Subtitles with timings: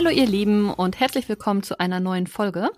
[0.00, 2.70] Hallo ihr Lieben und herzlich willkommen zu einer neuen Folge.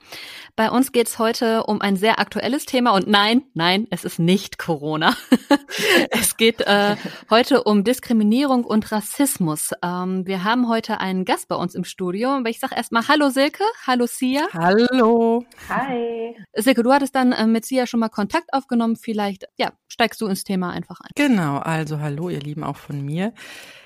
[0.56, 4.58] Bei uns geht's heute um ein sehr aktuelles Thema und nein, nein, es ist nicht
[4.58, 5.14] Corona.
[6.10, 6.96] es geht äh,
[7.30, 9.70] heute um Diskriminierung und Rassismus.
[9.84, 12.40] Ähm, wir haben heute einen Gast bei uns im Studio.
[12.44, 14.48] Ich sage erstmal Hallo Silke, hallo Sia.
[14.52, 15.44] Hallo.
[15.68, 16.34] Hi.
[16.56, 18.96] Silke, du hattest dann äh, mit Sia schon mal Kontakt aufgenommen.
[18.96, 21.10] Vielleicht ja, steigst du ins Thema einfach ein.
[21.14, 23.32] Genau, also hallo ihr Lieben auch von mir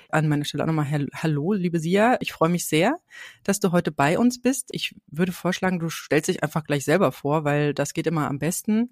[0.09, 2.17] an meiner Stelle auch nochmal Hallo, liebe Sia.
[2.19, 2.99] Ich freue mich sehr,
[3.43, 4.69] dass du heute bei uns bist.
[4.71, 8.39] Ich würde vorschlagen, du stellst dich einfach gleich selber vor, weil das geht immer am
[8.39, 8.91] besten.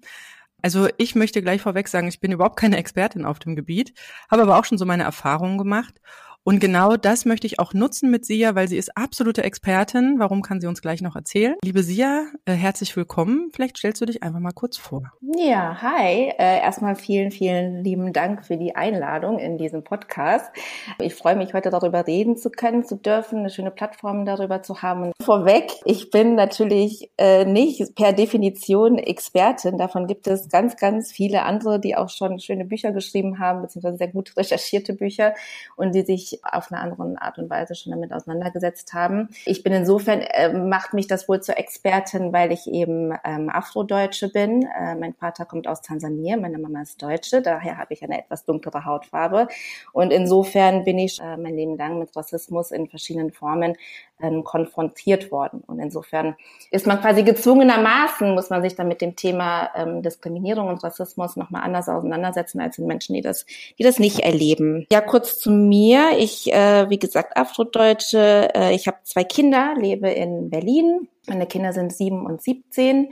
[0.62, 3.92] Also ich möchte gleich vorweg sagen, ich bin überhaupt keine Expertin auf dem Gebiet,
[4.30, 6.00] habe aber auch schon so meine Erfahrungen gemacht
[6.46, 10.20] und genau das möchte ich auch nutzen mit Sia, weil sie ist absolute Expertin.
[10.20, 11.56] Warum kann sie uns gleich noch erzählen?
[11.64, 13.50] Liebe Sia, äh, herzlich willkommen.
[13.52, 15.10] Vielleicht stellst du dich einfach mal kurz vor.
[15.36, 16.28] Ja, hi.
[16.38, 20.52] Äh, erstmal vielen, vielen lieben Dank für die Einladung in diesem Podcast.
[21.00, 24.82] Ich freue mich, heute darüber reden zu können, zu dürfen, eine schöne Plattform darüber zu
[24.82, 25.10] haben.
[25.20, 29.78] Vorweg, ich bin natürlich äh, nicht per Definition Expertin.
[29.78, 33.98] Davon gibt es ganz, ganz viele andere, die auch schon schöne Bücher geschrieben haben, beziehungsweise
[33.98, 35.34] sehr gut recherchierte Bücher
[35.74, 39.28] und die sich auf einer anderen Art und Weise schon damit auseinandergesetzt haben.
[39.44, 44.30] Ich bin insofern, äh, macht mich das wohl zur Expertin, weil ich eben ähm, Afrodeutsche
[44.30, 44.62] bin.
[44.62, 48.44] Äh, mein Vater kommt aus Tansania, meine Mama ist Deutsche, daher habe ich eine etwas
[48.44, 49.48] dunklere Hautfarbe.
[49.92, 53.76] Und insofern bin ich äh, mein Leben lang mit Rassismus in verschiedenen Formen
[54.20, 55.62] ähm, konfrontiert worden.
[55.66, 56.36] Und insofern
[56.70, 61.36] ist man quasi gezwungenermaßen, muss man sich dann mit dem Thema ähm, Diskriminierung und Rassismus
[61.36, 63.44] nochmal anders auseinandersetzen als den Menschen, die das,
[63.78, 64.86] die das nicht erleben.
[64.90, 66.12] Ja, kurz zu mir.
[66.18, 68.50] Ich, äh, wie gesagt, Afrodeutsche.
[68.54, 71.08] Äh, ich habe zwei Kinder, lebe in Berlin.
[71.26, 73.08] Meine Kinder sind sieben und siebzehn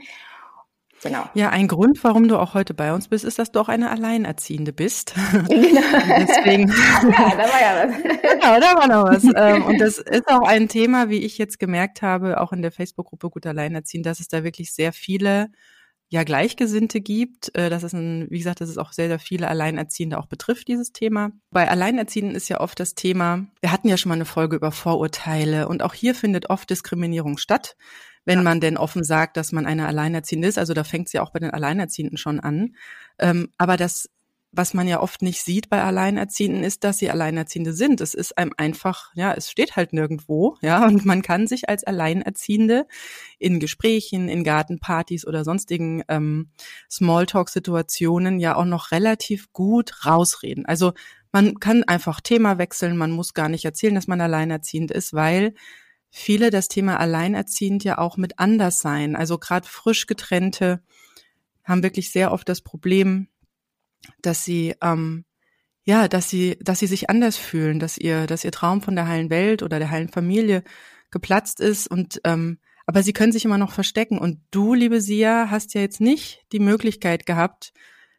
[1.05, 1.25] Genau.
[1.35, 3.91] Ja, ein Grund, warum du auch heute bei uns bist, ist, dass du auch eine
[3.91, 5.13] Alleinerziehende bist.
[5.47, 5.81] Genau.
[6.19, 6.67] Deswegen.
[6.69, 8.01] ja, da war ja was.
[8.01, 9.23] genau, da war noch was.
[9.35, 12.71] Ähm, und das ist auch ein Thema, wie ich jetzt gemerkt habe, auch in der
[12.71, 15.49] Facebook-Gruppe Gut Alleinerziehend, dass es da wirklich sehr viele
[16.09, 17.55] ja Gleichgesinnte gibt.
[17.55, 20.67] Äh, das ist ein, wie gesagt, das ist auch sehr, sehr viele Alleinerziehende auch betrifft,
[20.67, 21.31] dieses Thema.
[21.51, 24.71] Bei Alleinerziehenden ist ja oft das Thema, wir hatten ja schon mal eine Folge über
[24.71, 27.75] Vorurteile und auch hier findet oft Diskriminierung statt
[28.25, 28.43] wenn ja.
[28.43, 30.57] man denn offen sagt, dass man eine Alleinerziehende ist.
[30.57, 32.75] Also da fängt es ja auch bei den Alleinerziehenden schon an.
[33.19, 34.09] Ähm, aber das,
[34.55, 37.99] was man ja oft nicht sieht bei Alleinerziehenden, ist, dass sie Alleinerziehende sind.
[37.99, 41.83] Es ist einem einfach, ja, es steht halt nirgendwo, ja, und man kann sich als
[41.83, 42.87] Alleinerziehende
[43.37, 46.49] in Gesprächen, in Gartenpartys oder sonstigen ähm,
[46.89, 50.65] Smalltalk-Situationen ja auch noch relativ gut rausreden.
[50.65, 50.93] Also
[51.31, 55.53] man kann einfach Thema wechseln, man muss gar nicht erzählen, dass man alleinerziehend ist, weil
[56.09, 60.81] viele das Thema Alleinerziehend ja auch mit Anderssein, also gerade frisch getrennte,
[61.65, 63.27] haben wirklich sehr oft das Problem,
[64.21, 65.25] dass sie ähm,
[65.85, 69.07] ja, dass sie, dass sie sich anders fühlen, dass ihr, dass ihr Traum von der
[69.07, 70.63] heilen Welt oder der heilen Familie
[71.11, 72.57] geplatzt ist und ähm,
[72.87, 74.19] aber sie können sich immer noch verstecken.
[74.19, 77.73] Und du, liebe Sia, hast ja jetzt nicht die Möglichkeit gehabt,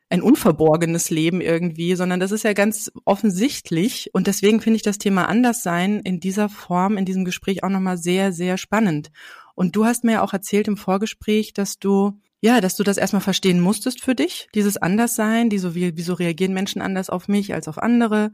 [0.09, 4.11] ein unverborgenes Leben irgendwie, sondern das ist ja ganz offensichtlich.
[4.13, 7.99] Und deswegen finde ich das Thema Anderssein in dieser Form, in diesem Gespräch auch nochmal
[7.99, 9.11] sehr, sehr spannend.
[9.55, 12.97] Und du hast mir ja auch erzählt im Vorgespräch, dass du ja, dass du das
[12.97, 17.29] erstmal verstehen musstest für dich, dieses Anderssein, die so wie, wieso reagieren Menschen anders auf
[17.29, 18.31] mich als auf andere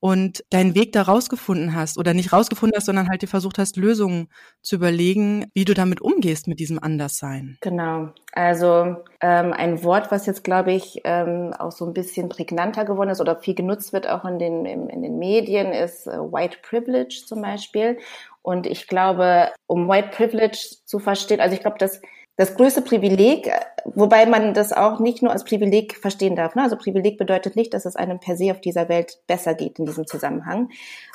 [0.00, 3.76] und deinen Weg da rausgefunden hast oder nicht rausgefunden hast, sondern halt dir versucht hast,
[3.76, 4.28] Lösungen
[4.62, 7.58] zu überlegen, wie du damit umgehst mit diesem Anderssein.
[7.60, 8.08] Genau.
[8.32, 13.10] Also ähm, ein Wort, was jetzt, glaube ich, ähm, auch so ein bisschen prägnanter geworden
[13.10, 16.58] ist oder viel genutzt wird, auch in den, in, in den Medien, ist äh, White
[16.62, 17.98] Privilege zum Beispiel.
[18.40, 22.00] Und ich glaube, um White Privilege zu verstehen, also ich glaube, dass
[22.36, 23.50] das größte Privileg,
[23.84, 26.54] wobei man das auch nicht nur als Privileg verstehen darf.
[26.54, 26.62] Ne?
[26.62, 29.84] Also Privileg bedeutet nicht, dass es einem per se auf dieser Welt besser geht in
[29.84, 30.70] diesem Zusammenhang.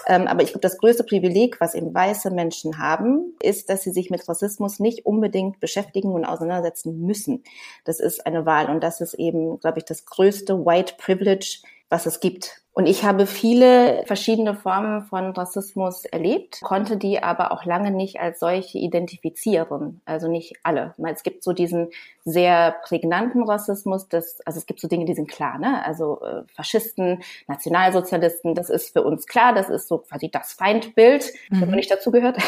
[0.07, 3.91] Ähm, aber ich glaube, das größte Privileg, was eben weiße Menschen haben, ist, dass sie
[3.91, 7.43] sich mit Rassismus nicht unbedingt beschäftigen und auseinandersetzen müssen.
[7.85, 11.61] Das ist eine Wahl und das ist eben, glaube ich, das größte White Privilege,
[11.95, 12.61] was es gibt.
[12.73, 18.19] Und ich habe viele verschiedene Formen von Rassismus erlebt, konnte die aber auch lange nicht
[18.19, 20.01] als solche identifizieren.
[20.03, 20.93] Also nicht alle.
[21.05, 21.87] Es gibt so diesen
[22.25, 25.85] sehr prägnanten Rassismus, das, also es gibt so Dinge, die sind klar, ne?
[25.85, 31.31] Also äh, Faschisten, Nationalsozialisten, das ist für uns klar, das ist so quasi das Feindbild,
[31.49, 31.61] mhm.
[31.61, 32.37] wenn man nicht dazu gehört.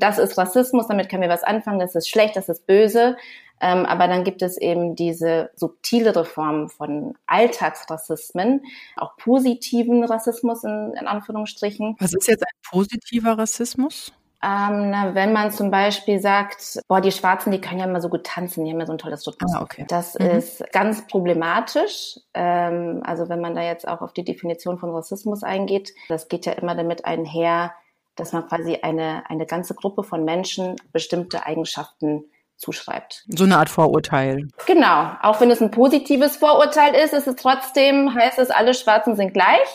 [0.00, 3.16] Das ist Rassismus, damit können wir was anfangen, das ist schlecht, das ist böse.
[3.60, 8.62] Ähm, aber dann gibt es eben diese subtilere Form von Alltagsrassismen,
[8.96, 11.96] auch positiven Rassismus in, in Anführungsstrichen.
[11.98, 14.12] Was ist jetzt ein positiver Rassismus?
[14.42, 18.10] Ähm, na, wenn man zum Beispiel sagt, boah, die Schwarzen, die können ja immer so
[18.10, 19.54] gut tanzen, die haben ja so ein tolles Rhythmus.
[19.54, 19.86] Ah, okay.
[19.88, 20.26] Das Mhm.
[20.26, 22.20] ist ganz problematisch.
[22.34, 26.44] Ähm, also wenn man da jetzt auch auf die Definition von Rassismus eingeht, das geht
[26.44, 27.72] ja immer damit einher,
[28.16, 32.24] dass man quasi eine, eine ganze Gruppe von Menschen bestimmte Eigenschaften
[32.56, 33.24] zuschreibt.
[33.28, 34.48] So eine Art Vorurteil.
[34.66, 35.10] Genau.
[35.22, 39.32] Auch wenn es ein positives Vorurteil ist, ist es trotzdem, heißt es, alle Schwarzen sind
[39.34, 39.68] gleich.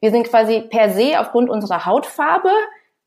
[0.00, 2.50] Wir sind quasi per se aufgrund unserer Hautfarbe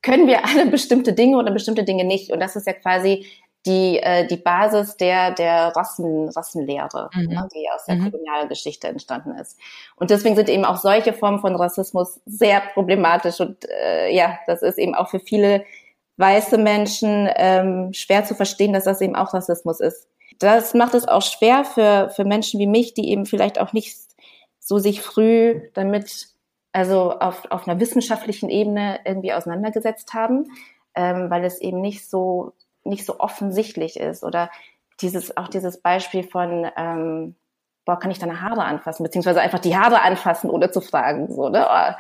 [0.03, 2.31] können wir alle bestimmte Dinge oder bestimmte Dinge nicht.
[2.31, 3.25] Und das ist ja quasi
[3.65, 7.27] die, äh, die Basis der, der Rassen, Rassenlehre, Mhm.
[7.29, 8.11] ne, die aus der Mhm.
[8.11, 9.57] Kolonialgeschichte entstanden ist.
[9.95, 13.39] Und deswegen sind eben auch solche Formen von Rassismus sehr problematisch.
[13.39, 15.63] Und äh, ja, das ist eben auch für viele
[16.17, 20.07] weiße Menschen ähm, schwer zu verstehen, dass das eben auch Rassismus ist.
[20.39, 23.95] Das macht es auch schwer für, für Menschen wie mich, die eben vielleicht auch nicht
[24.59, 26.29] so sich früh damit,
[26.71, 30.45] also auf, auf einer wissenschaftlichen Ebene irgendwie auseinandergesetzt haben,
[30.95, 34.23] ähm, weil es eben nicht so, nicht so offensichtlich ist.
[34.23, 34.49] Oder
[35.01, 37.35] dieses, auch dieses Beispiel von, ähm,
[37.85, 41.33] boah, kann ich deine Haare anfassen, beziehungsweise einfach die Haare anfassen, ohne zu fragen.
[41.33, 41.67] So, ne?
[41.69, 41.93] Oh,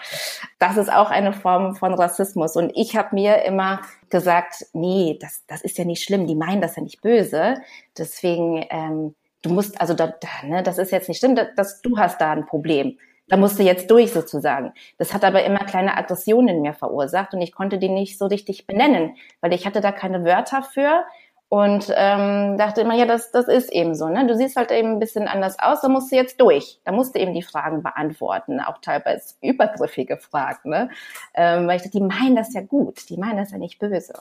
[0.59, 2.55] Das ist auch eine Form von Rassismus.
[2.55, 6.61] Und ich habe mir immer gesagt, nee, das, das ist ja nicht schlimm, die meinen
[6.61, 7.55] das ja nicht böse.
[7.97, 11.81] Deswegen, ähm, du musst, also da, da, ne, das ist jetzt nicht schlimm, dass, dass
[11.81, 12.97] du hast da ein Problem.
[13.29, 14.73] Da musst du jetzt durch sozusagen.
[14.97, 18.25] Das hat aber immer kleine Aggressionen in mir verursacht und ich konnte die nicht so
[18.25, 21.05] richtig benennen, weil ich hatte da keine Wörter für
[21.53, 24.09] und ähm, dachte immer, ja, das, das ist eben so.
[24.09, 24.25] Ne?
[24.25, 26.79] Du siehst halt eben ein bisschen anders aus, da musst du jetzt durch.
[26.83, 30.71] Da musst du eben die Fragen beantworten, auch teilweise übergriffige Fragen.
[30.71, 30.89] Ne?
[31.35, 34.13] Ähm, weil ich dachte, die meinen das ja gut, die meinen das ja nicht böse.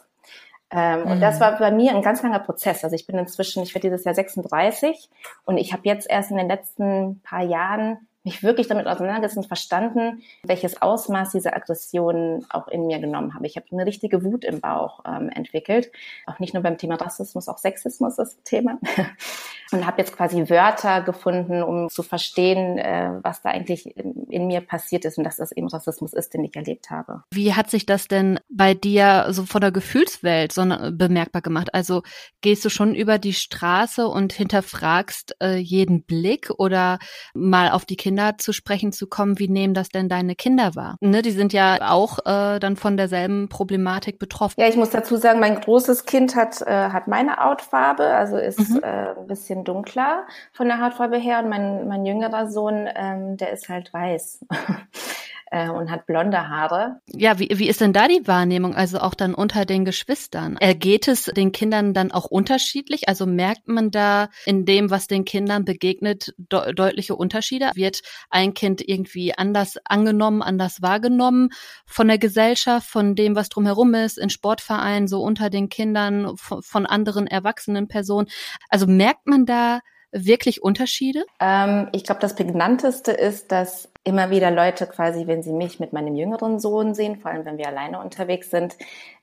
[0.71, 2.85] Ähm, Und das war bei mir ein ganz langer Prozess.
[2.85, 5.09] Also ich bin inzwischen, ich werde dieses Jahr 36
[5.47, 9.47] und ich habe jetzt erst in den letzten paar Jahren mich wirklich damit auseinandergesetzt und
[9.47, 13.47] verstanden, welches Ausmaß diese Aggression auch in mir genommen habe.
[13.47, 15.91] Ich habe eine richtige Wut im Bauch ähm, entwickelt.
[16.27, 18.79] Auch nicht nur beim Thema Rassismus, auch Sexismus ist Thema.
[19.73, 24.47] Und habe jetzt quasi Wörter gefunden, um zu verstehen, äh, was da eigentlich in, in
[24.47, 27.23] mir passiert ist und dass das eben Rassismus ist, den ich erlebt habe.
[27.33, 31.73] Wie hat sich das denn bei dir so von der Gefühlswelt so ne- bemerkbar gemacht?
[31.73, 32.03] Also
[32.43, 36.99] gehst du schon über die Straße und hinterfragst äh, jeden Blick oder
[37.33, 40.97] mal auf die Kinder zu sprechen zu kommen, wie nehmen das denn deine Kinder wahr?
[41.01, 44.61] Ne, die sind ja auch äh, dann von derselben Problematik betroffen.
[44.61, 48.59] Ja, ich muss dazu sagen, mein großes Kind hat, äh, hat meine Hautfarbe, also ist
[48.71, 48.81] Mhm.
[48.83, 48.87] äh,
[49.19, 51.41] ein bisschen dunkler von der Hautfarbe her.
[51.43, 54.45] Und mein, mein jüngerer Sohn, ähm, der ist halt weiß
[55.53, 57.01] äh, und hat blonde Haare.
[57.07, 60.57] Ja, wie, wie ist denn da die Wahrnehmung, also auch dann unter den Geschwistern?
[60.57, 63.09] Ergeht es den Kindern dann auch unterschiedlich?
[63.09, 67.71] Also merkt man da in dem, was den Kindern begegnet, de deutliche Unterschiede?
[67.75, 68.01] Wird
[68.31, 71.51] ein Kind irgendwie anders angenommen, anders wahrgenommen
[71.85, 76.63] von der Gesellschaft, von dem, was drumherum ist, in Sportvereinen, so unter den Kindern, von,
[76.63, 78.29] von anderen erwachsenen Personen?
[78.71, 79.81] Also merkt man da
[80.13, 81.25] wirklich Unterschiede?
[81.41, 85.93] Ähm, ich glaube, das prägnanteste ist, dass immer wieder Leute quasi, wenn sie mich mit
[85.93, 88.77] meinem jüngeren Sohn sehen, vor allem wenn wir alleine unterwegs sind,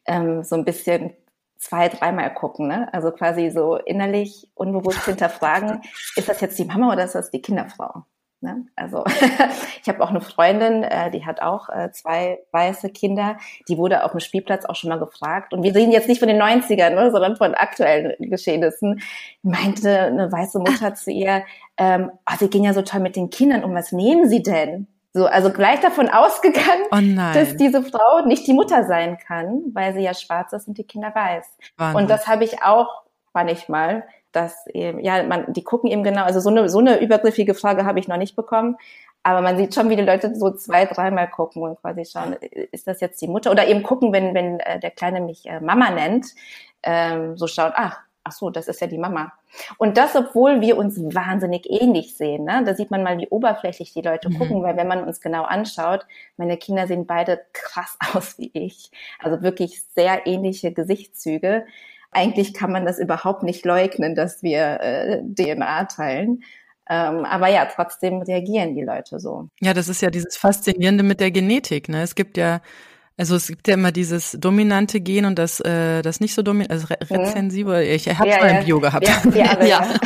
[0.05, 1.13] ähm, so ein bisschen
[1.57, 2.91] zwei, dreimal gucken, ne?
[2.93, 5.81] Also quasi so innerlich unbewusst hinterfragen,
[6.15, 8.05] ist das jetzt die Mama oder ist das die Kinderfrau?
[8.41, 8.65] Ne?
[8.75, 9.03] Also
[9.81, 13.37] ich habe auch eine Freundin, äh, die hat auch äh, zwei weiße Kinder,
[13.67, 15.53] die wurde auf dem Spielplatz auch schon mal gefragt.
[15.53, 19.01] Und wir reden jetzt nicht von den 90ern, ne, sondern von aktuellen Geschehnissen.
[19.41, 21.43] Meinte eine weiße Mutter zu ihr,
[21.77, 24.87] ähm, oh, sie gehen ja so toll mit den Kindern um, was nehmen sie denn?
[25.13, 29.93] So, also gleich davon ausgegangen, Oh dass diese Frau nicht die Mutter sein kann, weil
[29.93, 31.45] sie ja schwarz ist und die Kinder weiß.
[31.75, 32.01] Wahnsinn.
[32.01, 36.39] Und das habe ich auch manchmal, dass eben, ja, man, die gucken eben genau, also
[36.39, 38.77] so eine, so eine übergriffige Frage habe ich noch nicht bekommen.
[39.23, 42.33] Aber man sieht schon, wie die Leute so zwei, dreimal gucken und quasi schauen,
[42.71, 43.51] ist das jetzt die Mutter?
[43.51, 46.27] Oder eben gucken, wenn, wenn äh, der Kleine mich äh, Mama nennt,
[46.83, 49.33] ähm, so schauen, ach, ach so, das ist ja die Mama.
[49.77, 52.45] Und das, obwohl wir uns wahnsinnig ähnlich sehen.
[52.45, 52.63] Ne?
[52.65, 54.37] Da sieht man mal, wie oberflächlich die Leute Mhm.
[54.37, 56.05] gucken, weil wenn man uns genau anschaut,
[56.37, 58.91] meine Kinder sehen beide krass aus wie ich.
[59.19, 61.65] Also wirklich sehr ähnliche Gesichtszüge.
[62.11, 66.43] Eigentlich kann man das überhaupt nicht leugnen, dass wir äh, DNA teilen.
[66.89, 69.49] Ähm, aber ja, trotzdem reagieren die Leute so.
[69.61, 71.87] Ja, das ist ja dieses Faszinierende mit der Genetik.
[71.87, 72.01] Ne?
[72.01, 72.61] Es gibt ja,
[73.19, 76.71] also es gibt ja immer dieses dominante Gen und das, äh, das nicht so dominant,
[76.71, 77.83] also re rezensive.
[77.83, 78.59] Ich habe Ja, es mal ja.
[78.59, 79.07] im Bio gehabt.
[79.35, 79.87] Ja, Ja.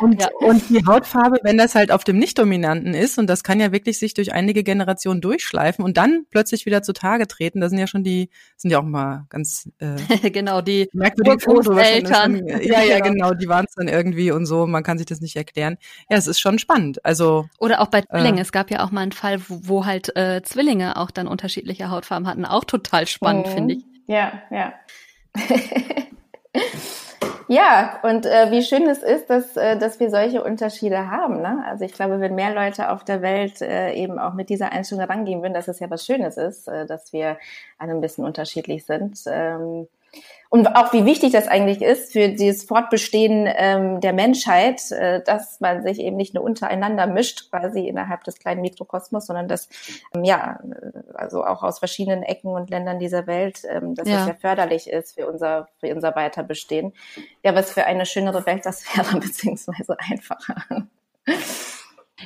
[0.00, 0.28] Und, Ja.
[0.40, 3.98] und die Hautfarbe, wenn das halt auf dem Nicht-Dominanten ist, und das kann ja wirklich
[3.98, 8.04] sich durch einige Generationen durchschleifen und dann plötzlich wieder zutage treten, da sind ja schon
[8.04, 9.96] die, sind ja auch mal ganz äh,
[10.30, 10.88] genau, die.
[10.94, 12.46] Urgroßeltern.
[12.66, 13.28] Ja, ja, Genau.
[13.30, 15.76] genau, die waren es dann irgendwie und so, man kann sich das nicht erklären.
[16.10, 17.04] Ja, es ist schon spannend.
[17.04, 18.38] Also Oder auch bei Zwillingen.
[18.38, 18.42] Äh.
[18.42, 21.90] Es gab ja auch mal einen Fall, wo, wo halt äh, Zwillinge auch dann unterschiedliche
[21.90, 22.35] Hautfarben hatten.
[22.44, 23.52] Auch total spannend, Mhm.
[23.52, 23.84] finde ich.
[24.06, 24.72] Ja, ja.
[27.48, 31.42] Ja, und äh, wie schön es ist, dass, äh, dass wir solche Unterschiede haben.
[31.42, 31.62] Ne?
[31.64, 35.04] Also ich glaube, wenn mehr Leute auf der Welt äh, eben auch mit dieser Einstellung
[35.04, 37.38] rangehen würden, dass es ja was Schönes ist, äh, dass wir
[37.78, 39.20] alle ein bisschen unterschiedlich sind.
[39.28, 39.86] Ähm,
[40.48, 45.60] und auch wie wichtig das eigentlich ist für dieses Fortbestehen ähm, der Menschheit, äh, dass
[45.60, 49.68] man sich eben nicht nur untereinander mischt, quasi innerhalb des kleinen Mikrokosmos, sondern dass,
[50.14, 50.60] ähm, ja,
[51.14, 54.18] also auch aus verschiedenen Ecken und Ländern dieser Welt, ähm, dass ja.
[54.18, 56.92] das ja förderlich ist für unser, für unser Weiterbestehen.
[57.44, 60.86] Ja, was für eine schönere Welt das wäre, beziehungsweise einfacher.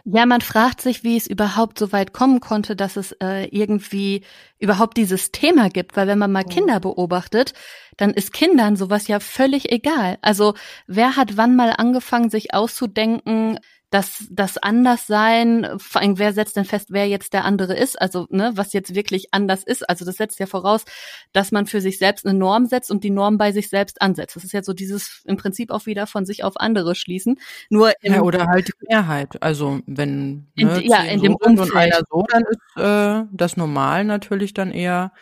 [0.04, 4.22] Ja, man fragt sich, wie es überhaupt so weit kommen konnte, dass es äh, irgendwie
[4.58, 7.54] überhaupt dieses Thema gibt, weil wenn man mal Kinder beobachtet,
[7.96, 10.18] dann ist Kindern sowas ja völlig egal.
[10.22, 10.54] Also
[10.86, 13.58] wer hat wann mal angefangen, sich auszudenken,
[13.90, 18.26] dass das Anderssein, vor allem wer setzt denn fest, wer jetzt der andere ist, also
[18.30, 19.88] ne, was jetzt wirklich anders ist.
[19.88, 20.84] Also das setzt ja voraus,
[21.32, 24.36] dass man für sich selbst eine Norm setzt und die Norm bei sich selbst ansetzt.
[24.36, 27.40] Das ist ja so dieses im Prinzip auch wieder von sich auf andere schließen.
[27.68, 29.42] Nur im, ja, oder halt die Mehrheit.
[29.42, 31.70] Also wenn in, ne, ja, in dem Umfeld.
[31.70, 35.12] und einer so, dann ist äh, das normal natürlich dann eher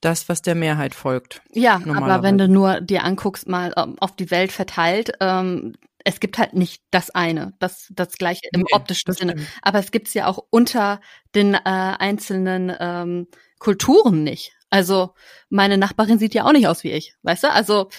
[0.00, 1.42] das, was der Mehrheit folgt.
[1.52, 6.20] Ja, aber wenn du nur dir anguckst, mal ähm, auf die Welt verteilt, ähm, es
[6.20, 9.32] gibt halt nicht das eine, das, das gleiche im nee, optischen Sinne.
[9.32, 9.48] Stimmt.
[9.62, 11.00] Aber es gibt's ja auch unter
[11.34, 13.28] den äh, einzelnen ähm,
[13.58, 14.52] Kulturen nicht.
[14.72, 15.10] Also
[15.50, 17.50] meine Nachbarin sieht ja auch nicht aus wie ich, weißt du?
[17.50, 17.90] Also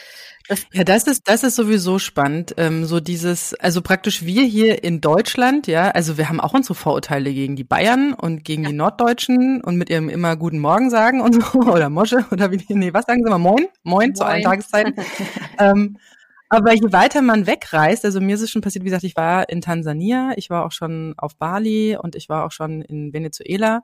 [0.50, 2.56] das ja, das ist das ist sowieso spannend.
[2.58, 6.74] Ähm, so dieses, also praktisch wir hier in Deutschland, ja, also wir haben auch unsere
[6.74, 8.70] Vorurteile gegen die Bayern und gegen ja.
[8.70, 12.60] die Norddeutschen und mit ihrem immer guten Morgen sagen und so oder Mosche oder wie
[12.70, 14.16] nee, was sagen sie mal Moin, Moin, Moin.
[14.16, 14.96] zu allen Tageszeiten.
[15.60, 15.98] ähm,
[16.54, 19.50] aber je weiter man wegreist, also mir ist es schon passiert, wie gesagt, ich war
[19.50, 23.82] in Tansania, ich war auch schon auf Bali und ich war auch schon in Venezuela.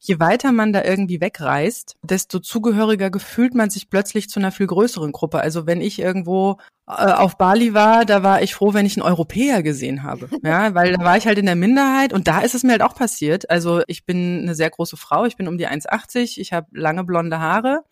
[0.00, 4.68] Je weiter man da irgendwie wegreist, desto zugehöriger gefühlt man sich plötzlich zu einer viel
[4.68, 5.40] größeren Gruppe.
[5.40, 9.06] Also wenn ich irgendwo äh, auf Bali war, da war ich froh, wenn ich einen
[9.06, 10.28] Europäer gesehen habe.
[10.44, 12.82] Ja, weil da war ich halt in der Minderheit und da ist es mir halt
[12.82, 13.50] auch passiert.
[13.50, 17.02] Also ich bin eine sehr große Frau, ich bin um die 1,80, ich habe lange
[17.02, 17.82] blonde Haare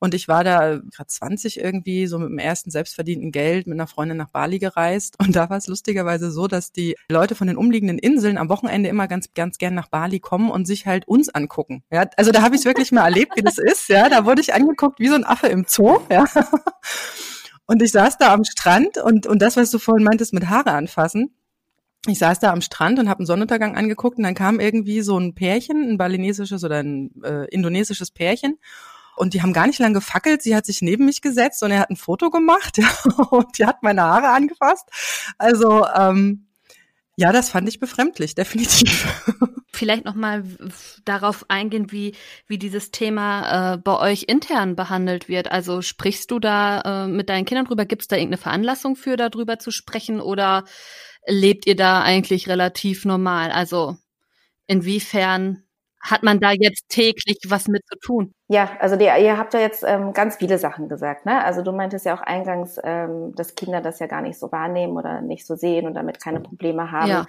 [0.00, 3.88] und ich war da gerade 20 irgendwie, so mit dem ersten selbstverdienten Geld mit einer
[3.88, 5.16] Freundin nach Bali gereist.
[5.18, 8.88] Und da war es lustigerweise so, dass die Leute von den umliegenden Inseln am Wochenende
[8.88, 11.82] immer ganz, ganz gern nach Bali kommen und sich halt uns angucken.
[11.90, 13.88] Ja, also da habe ich es wirklich mal erlebt, wie das ist.
[13.88, 15.98] Ja, da wurde ich angeguckt wie so ein Affe im Zoo.
[16.10, 16.26] Ja.
[17.66, 20.72] Und ich saß da am Strand und, und das, was du vorhin meintest, mit Haare
[20.72, 21.34] anfassen.
[22.06, 25.18] Ich saß da am Strand und habe einen Sonnenuntergang angeguckt und dann kam irgendwie so
[25.18, 28.58] ein Pärchen, ein balinesisches oder ein äh, indonesisches Pärchen
[29.18, 30.42] und die haben gar nicht lange gefackelt.
[30.42, 32.78] Sie hat sich neben mich gesetzt und er hat ein Foto gemacht
[33.30, 34.88] und die hat meine Haare angefasst.
[35.38, 36.46] Also ähm,
[37.16, 39.34] ja, das fand ich befremdlich, definitiv.
[39.72, 40.44] Vielleicht noch mal
[41.04, 42.14] darauf eingehen, wie
[42.46, 45.50] wie dieses Thema äh, bei euch intern behandelt wird.
[45.50, 47.86] Also sprichst du da äh, mit deinen Kindern drüber?
[47.86, 50.64] Gibt es da irgendeine Veranlassung für, darüber zu sprechen oder
[51.26, 53.50] lebt ihr da eigentlich relativ normal?
[53.50, 53.96] Also
[54.66, 55.64] inwiefern
[56.00, 58.32] hat man da jetzt täglich was mit zu tun?
[58.48, 61.26] Ja, also die, ihr habt ja jetzt ähm, ganz viele Sachen gesagt.
[61.26, 61.44] Ne?
[61.44, 64.96] Also du meintest ja auch eingangs, ähm, dass Kinder das ja gar nicht so wahrnehmen
[64.96, 67.08] oder nicht so sehen und damit keine Probleme haben.
[67.08, 67.26] Ja.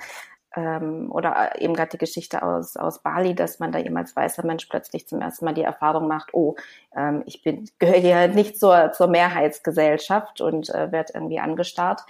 [0.56, 4.46] Ähm, oder eben gerade die Geschichte aus, aus Bali, dass man da eben als weißer
[4.46, 6.56] Mensch plötzlich zum ersten Mal die Erfahrung macht, oh,
[6.96, 12.02] ähm, ich bin gehöre ja nicht zur, zur Mehrheitsgesellschaft und äh, werde irgendwie angestarrt.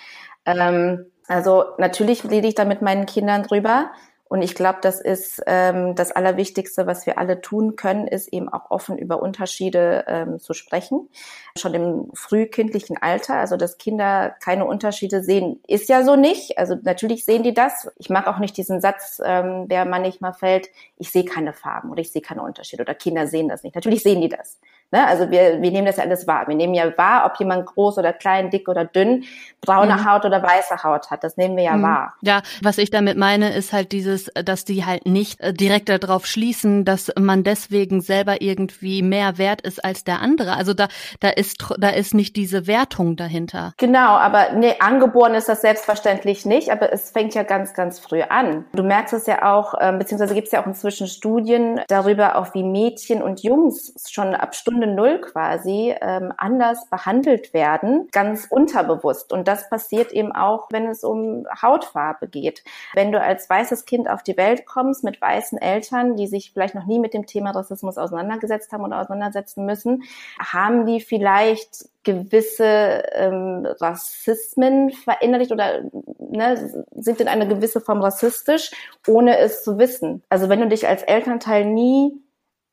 [0.46, 3.92] Ähm, also natürlich rede ich da mit meinen Kindern drüber.
[4.29, 8.48] Und ich glaube, das ist ähm, das Allerwichtigste, was wir alle tun können, ist eben
[8.48, 11.09] auch offen über Unterschiede ähm, zu sprechen.
[11.57, 16.59] Schon im frühkindlichen Alter, also dass Kinder keine Unterschiede sehen, ist ja so nicht.
[16.59, 17.91] Also natürlich sehen die das.
[17.98, 22.01] Ich mag auch nicht diesen Satz, ähm, der manchmal fällt, ich sehe keine Farben oder
[22.01, 23.74] ich sehe keine Unterschiede oder Kinder sehen das nicht.
[23.74, 24.59] Natürlich sehen die das.
[24.91, 25.05] Ne?
[25.05, 26.48] Also wir, wir nehmen das ja alles wahr.
[26.48, 29.24] Wir nehmen ja wahr, ob jemand groß oder klein, dick oder dünn,
[29.62, 30.10] braune mhm.
[30.10, 31.24] Haut oder weiße Haut hat.
[31.24, 31.84] Das nehmen wir ja mhm.
[31.84, 32.13] wahr.
[32.22, 36.25] Ja, was ich damit meine, ist halt dieses, dass die halt nicht äh, direkt darauf
[36.25, 40.53] schließen, dass man deswegen selber irgendwie mehr wert ist als der andere.
[40.53, 40.88] Also da,
[41.19, 43.74] da ist, da ist nicht diese Wertung dahinter.
[43.77, 48.24] Genau, aber nee, angeboren ist das selbstverständlich nicht, aber es fängt ja ganz, ganz früh
[48.24, 48.65] an.
[48.74, 52.55] Du merkst es ja auch, äh, beziehungsweise gibt es ja auch inzwischen Studien darüber, auch
[52.55, 58.48] wie Mädchen und Jungs schon ab Stunden Stunde Null quasi ähm, anders behandelt werden, ganz
[58.50, 59.33] unterbewusst.
[59.33, 62.63] Und das passiert eben auch, wenn es um Hautfarbe geht.
[62.93, 66.75] Wenn du als weißes Kind auf die Welt kommst mit weißen Eltern, die sich vielleicht
[66.75, 70.03] noch nie mit dem Thema Rassismus auseinandergesetzt haben oder auseinandersetzen müssen,
[70.39, 75.81] haben die vielleicht gewisse ähm, Rassismen verinnerlicht oder
[76.19, 78.71] ne, sind in einer gewisse Form rassistisch,
[79.07, 80.24] ohne es zu wissen.
[80.29, 82.13] Also wenn du dich als Elternteil nie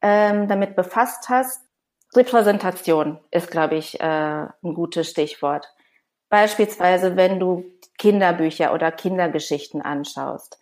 [0.02, 1.65] ähm, damit befasst hast,
[2.16, 5.68] Repräsentation ist, glaube ich, äh, ein gutes Stichwort.
[6.28, 7.64] Beispielsweise, wenn du
[7.99, 10.58] Kinderbücher oder Kindergeschichten anschaust.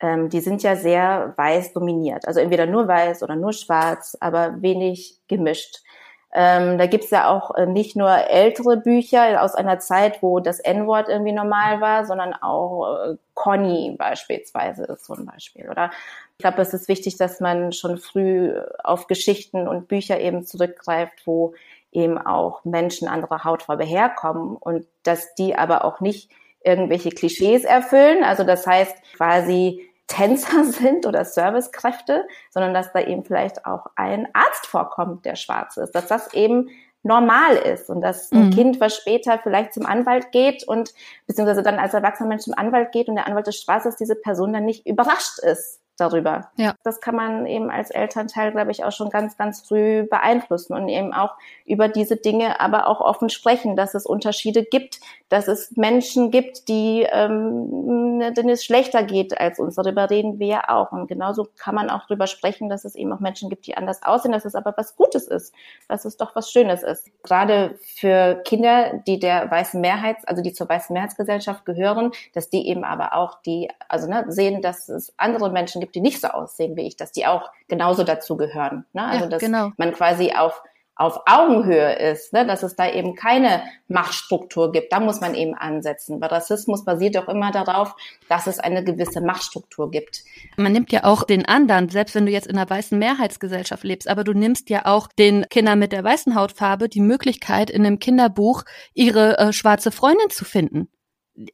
[0.00, 2.26] Ähm, die sind ja sehr weiß dominiert.
[2.26, 5.82] Also entweder nur weiß oder nur schwarz, aber wenig gemischt.
[6.32, 10.60] Ähm, da gibt's ja auch äh, nicht nur ältere Bücher aus einer Zeit, wo das
[10.60, 15.68] N-Wort irgendwie normal war, sondern auch äh, Conny beispielsweise ist so ein Beispiel.
[15.68, 15.90] Oder
[16.38, 18.52] ich glaube, es ist wichtig, dass man schon früh
[18.84, 21.54] auf Geschichten und Bücher eben zurückgreift, wo
[21.90, 26.30] eben auch Menschen anderer Hautfarbe herkommen und dass die aber auch nicht
[26.62, 28.22] irgendwelche Klischees erfüllen.
[28.22, 34.28] Also das heißt quasi Tänzer sind oder Servicekräfte, sondern dass da eben vielleicht auch ein
[34.34, 36.68] Arzt vorkommt, der schwarz ist, dass das eben
[37.02, 38.50] normal ist und dass ein mhm.
[38.50, 40.92] Kind, was später vielleicht zum Anwalt geht und
[41.26, 44.16] beziehungsweise dann als erwachsener Mensch zum Anwalt geht und der Anwalt ist schwarz ist, diese
[44.16, 46.50] Person dann nicht überrascht ist darüber.
[46.56, 46.74] Ja.
[46.82, 50.88] Das kann man eben als Elternteil, glaube ich, auch schon ganz, ganz früh beeinflussen und
[50.88, 55.76] eben auch über diese Dinge aber auch offen sprechen, dass es Unterschiede gibt, dass es
[55.76, 59.74] Menschen gibt, die ähm, ne, denen es schlechter geht als uns.
[59.74, 60.92] Darüber reden wir ja auch.
[60.92, 64.02] Und genauso kann man auch darüber sprechen, dass es eben auch Menschen gibt, die anders
[64.02, 65.54] aussehen, dass es aber was Gutes ist,
[65.88, 67.10] dass es doch was Schönes ist.
[67.22, 72.68] Gerade für Kinder, die der weißen Mehrheits, also die zur weißen Mehrheitsgesellschaft gehören, dass die
[72.68, 76.20] eben aber auch die, also ne, sehen, dass es andere Menschen gibt, gibt, die nicht
[76.20, 78.84] so aussehen wie ich, dass die auch genauso dazu gehören.
[78.92, 79.04] Ne?
[79.04, 79.72] Also ja, dass genau.
[79.76, 80.62] man quasi auf
[80.96, 82.46] auf Augenhöhe ist, ne?
[82.46, 84.92] dass es da eben keine Machtstruktur gibt.
[84.92, 86.20] Da muss man eben ansetzen.
[86.20, 87.96] Weil Rassismus basiert doch immer darauf,
[88.28, 90.22] dass es eine gewisse Machtstruktur gibt.
[90.58, 94.08] Man nimmt ja auch den anderen, selbst wenn du jetzt in einer weißen Mehrheitsgesellschaft lebst,
[94.08, 97.98] aber du nimmst ja auch den Kindern mit der weißen Hautfarbe die Möglichkeit, in einem
[97.98, 100.90] Kinderbuch ihre äh, schwarze Freundin zu finden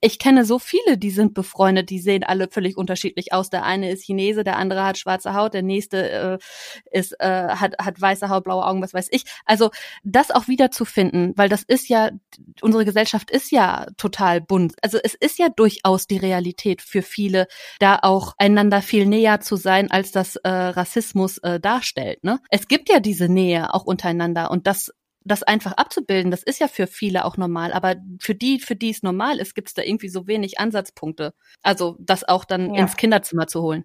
[0.01, 3.51] ich kenne so viele, die sind befreundet, die sehen alle völlig unterschiedlich aus.
[3.51, 6.39] Der eine ist Chinese, der andere hat schwarze Haut, der nächste äh,
[6.91, 9.25] ist äh, hat hat weiße Haut, blaue Augen, was weiß ich.
[9.45, 9.71] Also
[10.05, 12.11] das auch wiederzufinden, weil das ist ja
[12.61, 14.75] unsere Gesellschaft ist ja total bunt.
[14.83, 17.47] Also es ist ja durchaus die Realität für viele,
[17.79, 22.25] da auch einander viel näher zu sein, als das äh, Rassismus äh, darstellt.
[22.25, 22.41] Ne?
[22.51, 24.91] Es gibt ja diese Nähe auch untereinander und das
[25.27, 28.91] das einfach abzubilden, das ist ja für viele auch normal, aber für die, für die
[28.91, 31.35] es normal ist, gibt es da irgendwie so wenig Ansatzpunkte.
[31.63, 32.83] Also das auch dann ja.
[32.83, 33.85] ins Kinderzimmer zu holen.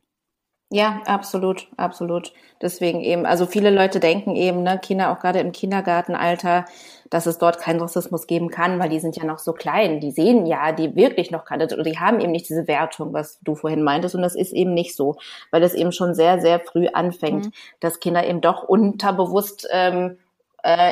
[0.73, 2.31] Ja, absolut, absolut.
[2.61, 6.63] Deswegen eben, also viele Leute denken eben, ne, Kinder auch gerade im Kindergartenalter,
[7.09, 9.99] dass es dort keinen Rassismus geben kann, weil die sind ja noch so klein.
[9.99, 13.37] Die sehen ja, die wirklich noch keine, oder die haben eben nicht diese Wertung, was
[13.41, 14.15] du vorhin meintest.
[14.15, 15.17] Und das ist eben nicht so,
[15.51, 17.51] weil das eben schon sehr, sehr früh anfängt, mhm.
[17.81, 20.15] dass Kinder eben doch unterbewusst ähm, äh,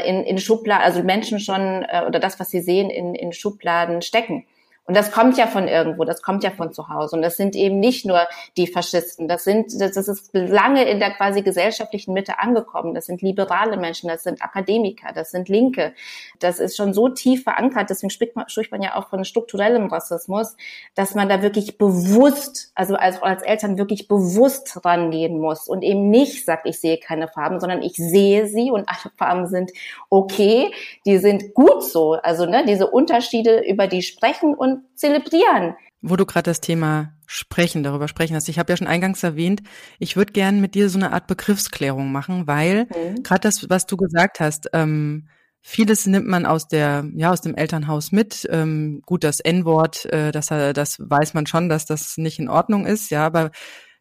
[0.09, 4.01] in, in Schubladen, also Menschen schon äh, oder das, was sie sehen, in, in Schubladen
[4.01, 4.45] stecken.
[4.89, 7.15] Und das kommt ja von irgendwo, das kommt ja von zu Hause.
[7.15, 8.21] Und das sind eben nicht nur
[8.57, 12.95] die Faschisten, das sind, das ist lange in der quasi gesellschaftlichen Mitte angekommen.
[12.95, 15.93] Das sind liberale Menschen, das sind Akademiker, das sind Linke.
[16.39, 19.85] Das ist schon so tief verankert, deswegen spricht man, spricht man ja auch von strukturellem
[19.89, 20.57] Rassismus,
[20.95, 26.09] dass man da wirklich bewusst, also als, als Eltern wirklich bewusst rangehen muss und eben
[26.09, 29.69] nicht sagt, ich sehe keine Farben, sondern ich sehe sie und alle Farben sind
[30.09, 30.73] okay,
[31.05, 32.13] die sind gut so.
[32.13, 35.75] Also ne, diese Unterschiede, über die sprechen und zelebrieren.
[36.01, 38.49] Wo du gerade das Thema sprechen, darüber sprechen hast.
[38.49, 39.61] Ich habe ja schon eingangs erwähnt,
[39.99, 43.21] ich würde gerne mit dir so eine Art Begriffsklärung machen, weil mhm.
[43.21, 45.27] gerade das, was du gesagt hast, ähm,
[45.61, 48.47] vieles nimmt man aus der, ja, aus dem Elternhaus mit.
[48.49, 52.85] Ähm, gut, das N-Wort, äh, das, das weiß man schon, dass das nicht in Ordnung
[52.85, 53.51] ist, ja, aber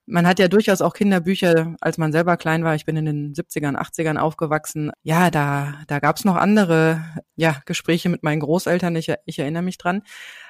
[0.08, 2.74] man hat ja durchaus auch Kinderbücher, als man selber klein war.
[2.74, 4.90] Ich bin in den 70ern, 80ern aufgewachsen.
[5.02, 7.04] Ja, da, da gab's noch andere
[7.36, 8.96] ja, Gespräche mit meinen Großeltern.
[8.96, 10.02] Ich, ich erinnere mich dran.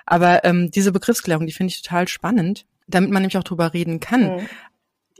[0.06, 3.98] Aber ähm, diese Begriffsklärung, die finde ich total spannend, damit man nämlich auch drüber reden
[3.98, 4.36] kann.
[4.36, 4.48] Mhm.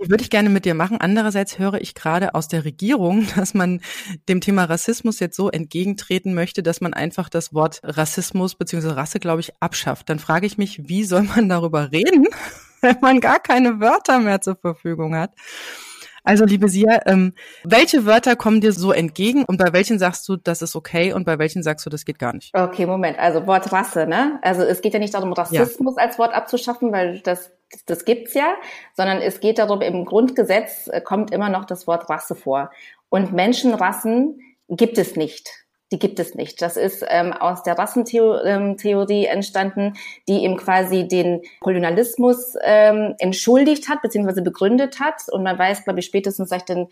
[0.01, 0.99] Die würde ich gerne mit dir machen.
[1.01, 3.81] Andererseits höre ich gerade aus der Regierung, dass man
[4.29, 8.91] dem Thema Rassismus jetzt so entgegentreten möchte, dass man einfach das Wort Rassismus bzw.
[8.91, 10.09] Rasse, glaube ich, abschafft.
[10.09, 12.29] Dann frage ich mich, wie soll man darüber reden?
[12.83, 15.33] wenn man gar keine Wörter mehr zur Verfügung hat.
[16.25, 17.33] Also, liebe Sia, ähm,
[17.65, 21.25] welche Wörter kommen dir so entgegen und bei welchen sagst du, das ist okay und
[21.25, 22.55] bei welchen sagst du, das geht gar nicht?
[22.55, 23.19] Okay, Moment.
[23.19, 24.39] Also Wort Rasse, ne?
[24.43, 26.03] Also es geht ja nicht darum, Rassismus ja.
[26.03, 27.51] als Wort abzuschaffen, weil das
[27.87, 28.55] das gibt's ja,
[28.95, 32.71] sondern es geht darum, im Grundgesetz äh, kommt immer noch das Wort Rasse vor.
[33.09, 35.51] Und Menschenrassen gibt es nicht
[35.93, 36.61] die gibt es nicht.
[36.61, 39.95] Das ist ähm, aus der Rassentheorie ähm, entstanden,
[40.29, 45.23] die eben quasi den Kolonialismus ähm, entschuldigt hat, beziehungsweise begründet hat.
[45.31, 46.89] Und man weiß, glaube ich, spätestens seit den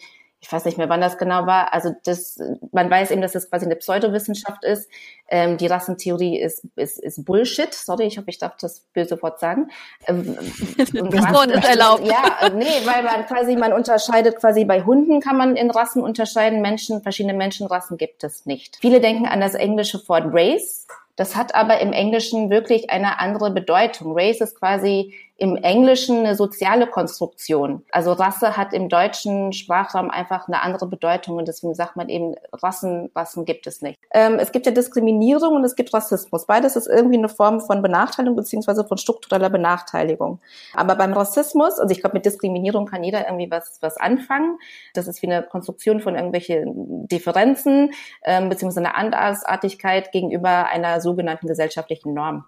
[0.47, 1.75] ich weiß nicht mehr, wann das genau war.
[1.75, 2.39] Also das,
[2.71, 4.89] man weiß eben, dass das quasi eine Pseudowissenschaft ist.
[5.29, 7.75] Ähm, die Rassentheorie ist, ist, ist Bullshit.
[7.75, 9.73] Sorry, ich hoffe, ich darf das böse Wort sagen.
[10.07, 10.37] Ähm,
[10.77, 12.07] das Wort ist erlaubt.
[12.07, 16.63] Ja, nee, weil man quasi, man unterscheidet quasi bei Hunden kann man in Rassen unterscheiden.
[16.63, 18.77] Menschen, verschiedene Menschenrassen gibt es nicht.
[18.81, 20.87] Viele denken an das englische Wort Race.
[21.17, 24.17] Das hat aber im Englischen wirklich eine andere Bedeutung.
[24.17, 27.85] Race ist quasi im Englischen eine soziale Konstruktion.
[27.91, 32.35] Also Rasse hat im deutschen Sprachraum einfach eine andere Bedeutung und deswegen sagt man eben,
[32.53, 34.01] Rassen, Rassen gibt es nicht.
[34.13, 36.47] Ähm, es gibt ja Diskriminierung und es gibt Rassismus.
[36.47, 40.41] Beides ist irgendwie eine Form von Benachteiligung beziehungsweise von struktureller Benachteiligung.
[40.73, 44.59] Aber beim Rassismus, also ich glaube, mit Diskriminierung kann jeder irgendwie was, was anfangen.
[44.95, 47.91] Das ist wie eine Konstruktion von irgendwelchen Differenzen
[48.25, 52.47] ähm, beziehungsweise eine Andersartigkeit gegenüber einer sogenannten gesellschaftlichen Norm.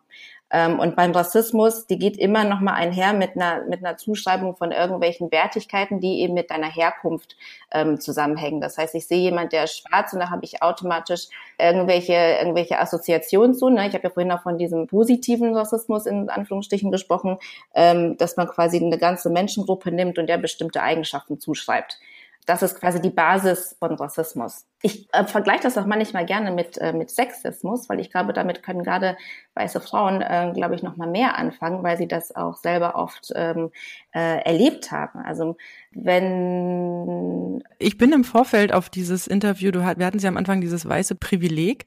[0.51, 4.57] Ähm, und beim Rassismus, die geht immer noch mal einher mit einer, mit einer Zuschreibung
[4.57, 7.37] von irgendwelchen Wertigkeiten, die eben mit deiner Herkunft
[7.71, 8.61] ähm, zusammenhängen.
[8.61, 12.79] Das heißt, ich sehe jemand, der ist schwarz und da habe ich automatisch irgendwelche, irgendwelche
[12.79, 13.69] Assoziationen zu.
[13.69, 13.89] Ne?
[13.89, 17.39] Ich habe ja vorhin auch von diesem positiven Rassismus in Anführungsstrichen gesprochen,
[17.75, 21.99] ähm, dass man quasi eine ganze Menschengruppe nimmt und der bestimmte Eigenschaften zuschreibt.
[22.49, 24.65] Das ist quasi die Basis von Rassismus.
[24.81, 28.63] Ich äh, vergleiche das auch manchmal gerne mit, äh, mit Sexismus, weil ich glaube, damit
[28.63, 29.19] können gerade
[29.55, 33.33] weiße Frauen, äh, glaube ich, noch mal mehr anfangen, weil sie das auch selber oft
[33.35, 33.71] ähm,
[34.15, 35.19] äh, erlebt haben.
[35.19, 35.59] Also
[35.91, 40.89] wenn ich bin im Vorfeld auf dieses Interview, du, wir hatten sie am Anfang dieses
[40.89, 41.85] weiße Privileg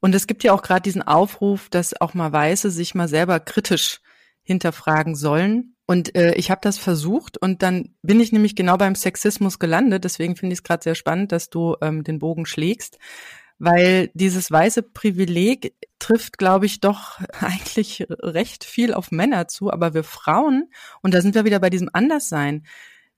[0.00, 3.40] und es gibt ja auch gerade diesen Aufruf, dass auch mal Weiße sich mal selber
[3.40, 4.02] kritisch
[4.42, 8.94] hinterfragen sollen und äh, ich habe das versucht und dann bin ich nämlich genau beim
[8.94, 10.04] Sexismus gelandet.
[10.04, 12.96] Deswegen finde ich es gerade sehr spannend, dass du ähm, den Bogen schlägst,
[13.58, 19.70] weil dieses weiße Privileg trifft, glaube ich, doch eigentlich recht viel auf Männer zu.
[19.70, 20.70] Aber wir Frauen,
[21.02, 22.64] und da sind wir wieder bei diesem Anderssein,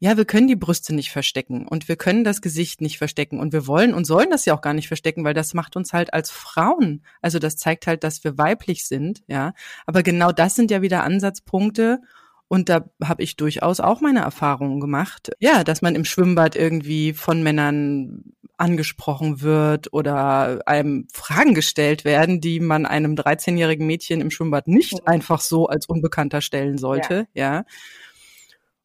[0.01, 3.53] ja, wir können die Brüste nicht verstecken und wir können das Gesicht nicht verstecken und
[3.53, 6.13] wir wollen und sollen das ja auch gar nicht verstecken, weil das macht uns halt
[6.13, 7.05] als Frauen.
[7.23, 9.55] Also das zeigt halt, dass wir weiblich sind, ja.
[9.87, 12.01] Aber genau das sind ja wieder Ansatzpunkte,
[12.49, 15.31] und da habe ich durchaus auch meine Erfahrungen gemacht.
[15.41, 22.41] Ja, dass man im Schwimmbad irgendwie von Männern angesprochen wird oder einem Fragen gestellt werden,
[22.41, 25.07] die man einem 13-jährigen Mädchen im Schwimmbad nicht mhm.
[25.07, 27.27] einfach so als Unbekannter stellen sollte.
[27.35, 27.55] Ja.
[27.55, 27.65] ja.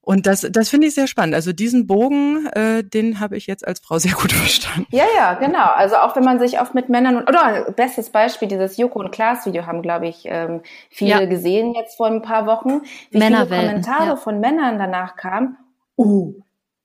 [0.10, 1.36] Und das, das finde ich sehr spannend.
[1.36, 4.88] Also diesen Bogen, äh, den habe ich jetzt als Frau sehr gut verstanden.
[4.90, 5.68] Ja, ja, genau.
[5.76, 9.12] Also auch wenn man sich oft mit Männern und, oder bestes Beispiel, dieses Joko und
[9.12, 11.26] Klaas Video haben, glaube ich, ähm, viele ja.
[11.26, 14.16] gesehen jetzt vor ein paar Wochen, wie viele Kommentare ja.
[14.16, 15.58] von Männern danach kamen.
[15.96, 16.34] Oh,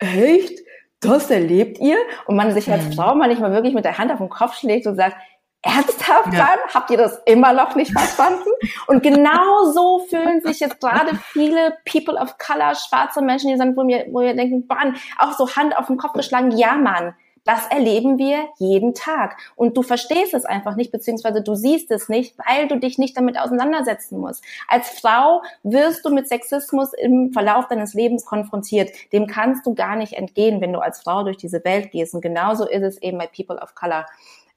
[0.01, 0.59] echt?
[1.01, 1.97] Das erlebt ihr?
[2.27, 2.93] Und man sich als mhm.
[2.93, 5.17] Frau manchmal wirklich mit der Hand auf den Kopf schlägt und sagt,
[5.65, 6.57] Ernsthaft ja.
[6.73, 8.51] Habt ihr das immer noch nicht verstanden?
[8.87, 13.77] Und genau so fühlen sich jetzt gerade viele People of Color, schwarze Menschen, die sind,
[13.77, 17.15] wo wir, wo wir denken, Mann, auch so Hand auf den Kopf geschlagen, ja Mann,
[17.45, 19.37] das erleben wir jeden Tag.
[19.55, 23.17] Und du verstehst es einfach nicht, beziehungsweise du siehst es nicht, weil du dich nicht
[23.17, 24.43] damit auseinandersetzen musst.
[24.67, 28.91] Als Frau wirst du mit Sexismus im Verlauf deines Lebens konfrontiert.
[29.13, 32.15] Dem kannst du gar nicht entgehen, wenn du als Frau durch diese Welt gehst.
[32.15, 34.07] Und genauso ist es eben bei People of Color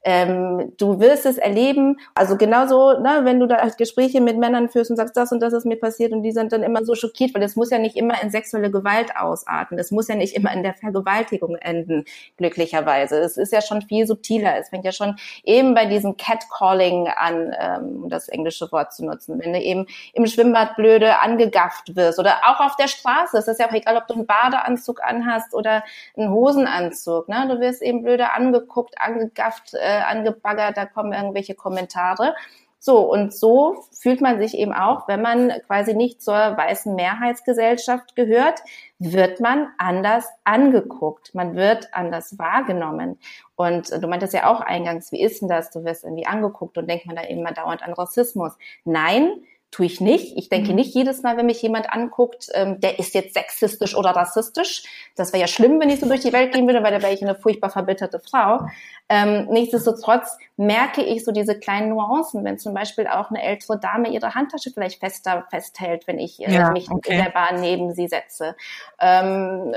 [0.03, 1.99] ähm, du wirst es erleben.
[2.15, 5.53] Also genauso, ne, wenn du da Gespräche mit Männern führst und sagst, das und das
[5.53, 7.97] ist mir passiert und die sind dann immer so schockiert, weil es muss ja nicht
[7.97, 9.77] immer in sexuelle Gewalt ausarten.
[9.77, 12.05] Es muss ja nicht immer in der Vergewaltigung enden,
[12.37, 13.19] glücklicherweise.
[13.19, 14.57] Es ist ja schon viel subtiler.
[14.57, 19.05] Es fängt ja schon eben bei diesem Catcalling an, ähm, um das englische Wort zu
[19.05, 19.39] nutzen.
[19.39, 23.37] Wenn du eben im Schwimmbad blöde angegafft wirst oder auch auf der Straße.
[23.37, 25.83] Es ist ja auch egal, ob du einen Badeanzug anhast oder
[26.15, 27.27] einen Hosenanzug.
[27.27, 27.47] Ne?
[27.49, 32.35] Du wirst eben blöde angeguckt, angegafft, äh, äh, angebaggert, da kommen irgendwelche Kommentare.
[32.79, 38.15] So, und so fühlt man sich eben auch, wenn man quasi nicht zur weißen Mehrheitsgesellschaft
[38.15, 38.61] gehört,
[38.99, 43.19] wird man anders angeguckt, man wird anders wahrgenommen.
[43.55, 45.71] Und du meintest ja auch eingangs, wie ist denn das?
[45.71, 48.53] Du wirst irgendwie angeguckt und denkt man da immer dauernd an Rassismus.
[48.85, 50.37] Nein, tue ich nicht.
[50.37, 50.75] Ich denke mhm.
[50.75, 54.83] nicht jedes Mal, wenn mich jemand anguckt, ähm, der ist jetzt sexistisch oder rassistisch.
[55.15, 57.13] Das wäre ja schlimm, wenn ich so durch die Welt gehen würde, weil da wäre
[57.13, 58.61] ich eine furchtbar verbitterte Frau.
[59.09, 64.09] Ähm, nichtsdestotrotz merke ich so diese kleinen Nuancen, wenn zum Beispiel auch eine ältere Dame
[64.09, 67.13] ihre Handtasche vielleicht fester festhält, wenn ich äh, ja, mich okay.
[67.13, 68.55] in der Bahn neben sie setze.
[68.99, 69.73] Ähm,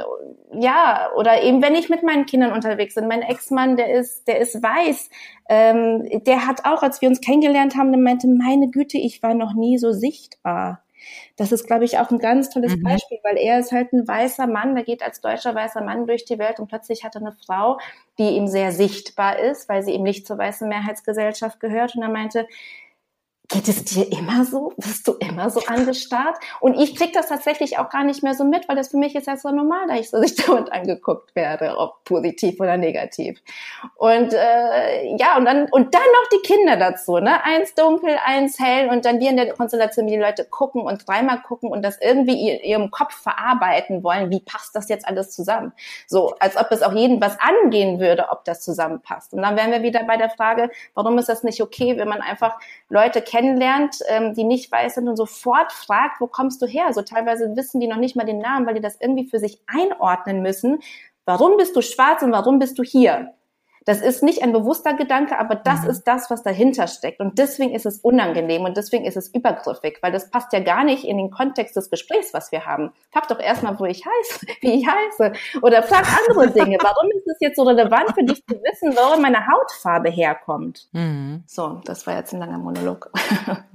[0.53, 3.07] ja, oder eben wenn ich mit meinen Kindern unterwegs bin.
[3.07, 5.11] Mein Ex-Mann, der ist, der ist weiß.
[5.49, 9.35] Ähm, der hat auch, als wir uns kennengelernt haben, der meinte, meine Güte, ich war
[9.35, 10.83] noch nie so sichtbar.
[11.37, 12.83] Das ist, glaube ich, auch ein ganz tolles mhm.
[12.83, 16.25] Beispiel, weil er ist halt ein weißer Mann, der geht als deutscher weißer Mann durch
[16.25, 17.79] die Welt und plötzlich hat er eine Frau,
[18.19, 21.97] die ihm sehr sichtbar ist, weil sie ihm nicht zur weißen Mehrheitsgesellschaft gehört.
[21.97, 22.47] Und er meinte,
[23.51, 24.73] geht es dir immer so?
[24.77, 26.37] Bist du immer so angestarrt?
[26.61, 29.17] Und ich krieg das tatsächlich auch gar nicht mehr so mit, weil das für mich
[29.17, 33.43] ist ja so normal, da ich so sich damit angeguckt werde, ob positiv oder negativ.
[33.97, 37.45] Und äh, ja, und dann und dann noch die Kinder dazu, ne?
[37.45, 41.07] Eins dunkel, eins hell und dann wir in der Konstellation, wie die Leute gucken und
[41.07, 45.31] dreimal gucken und das irgendwie in ihrem Kopf verarbeiten wollen, wie passt das jetzt alles
[45.33, 45.73] zusammen?
[46.07, 49.33] So, als ob es auch jeden was angehen würde, ob das zusammenpasst.
[49.35, 52.21] Und dann wären wir wieder bei der Frage, warum ist das nicht okay, wenn man
[52.21, 52.59] einfach
[52.89, 56.93] Leute kennt, kennenlernt, ähm, die nicht weiß sind und sofort fragt, wo kommst du her?
[56.93, 59.61] So teilweise wissen die noch nicht mal den Namen, weil die das irgendwie für sich
[59.67, 60.81] einordnen müssen.
[61.25, 63.33] Warum bist du schwarz und warum bist du hier?
[63.87, 65.91] Das ist nicht ein bewusster Gedanke, aber das mhm.
[65.91, 67.21] ist das, was dahinter steckt.
[67.21, 70.85] Und deswegen ist es unangenehm und deswegen ist es übergriffig, weil das passt ja gar
[70.85, 72.93] nicht in den Kontext des Gesprächs, was wir haben.
[73.11, 75.33] Frag doch erstmal, wo ich heiße, wie ich heiße.
[75.63, 76.77] Oder frag andere Dinge.
[76.83, 80.89] Warum ist es jetzt so relevant für dich zu wissen, warum meine Hautfarbe herkommt?
[80.93, 81.43] Mhm.
[81.47, 83.11] So, das war jetzt ein langer Monolog.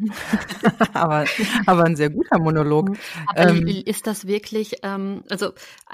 [0.93, 1.25] aber,
[1.65, 2.91] aber ein sehr guter Monolog.
[3.27, 5.51] Aber ähm, ist das wirklich, ähm, also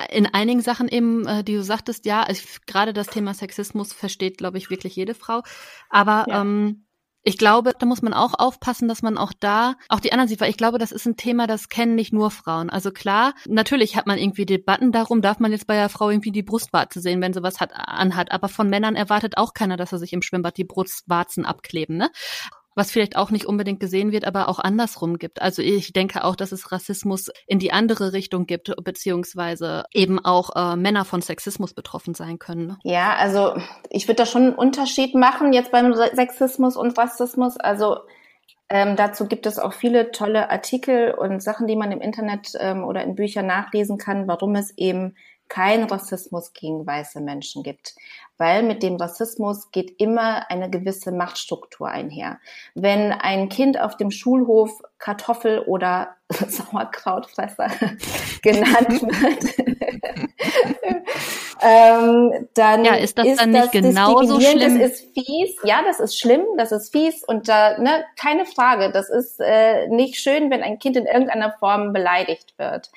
[0.09, 2.25] in einigen Sachen eben, äh, die du sagtest, ja,
[2.67, 5.41] gerade das Thema Sexismus versteht, glaube ich, wirklich jede Frau.
[5.89, 6.41] Aber ja.
[6.41, 6.85] ähm,
[7.23, 10.41] ich glaube, da muss man auch aufpassen, dass man auch da auch die anderen sieht,
[10.41, 12.71] weil ich glaube, das ist ein Thema, das kennen nicht nur Frauen.
[12.71, 16.31] Also klar, natürlich hat man irgendwie Debatten darum, darf man jetzt bei der Frau irgendwie
[16.31, 18.31] die Brustwarze sehen, wenn sie was hat, anhat.
[18.31, 22.09] Aber von Männern erwartet auch keiner, dass er sich im Schwimmbad die Brustwarzen abkleben, ne?
[22.75, 25.41] Was vielleicht auch nicht unbedingt gesehen wird, aber auch andersrum gibt.
[25.41, 30.55] Also ich denke auch, dass es Rassismus in die andere Richtung gibt, beziehungsweise eben auch
[30.55, 32.67] äh, Männer von Sexismus betroffen sein können.
[32.67, 32.77] Ne?
[32.83, 33.55] Ja, also
[33.89, 37.57] ich würde da schon einen Unterschied machen jetzt beim Sexismus und Rassismus.
[37.57, 37.97] Also
[38.69, 42.85] ähm, dazu gibt es auch viele tolle Artikel und Sachen, die man im Internet ähm,
[42.85, 45.15] oder in Büchern nachlesen kann, warum es eben
[45.51, 47.95] kein Rassismus gegen weiße Menschen gibt
[48.41, 52.39] weil mit dem Rassismus geht immer eine gewisse Machtstruktur einher.
[52.73, 57.67] Wenn ein Kind auf dem Schulhof Kartoffel oder Sauerkrautfresser
[58.41, 59.75] genannt wird,
[61.61, 64.79] ähm, dann ja, ist das ist dann nicht genauso schlimm?
[64.79, 65.55] Das ist fies.
[65.63, 69.87] Ja, das ist schlimm, das ist fies und da ne, keine Frage, das ist äh,
[69.87, 72.89] nicht schön, wenn ein Kind in irgendeiner Form beleidigt wird.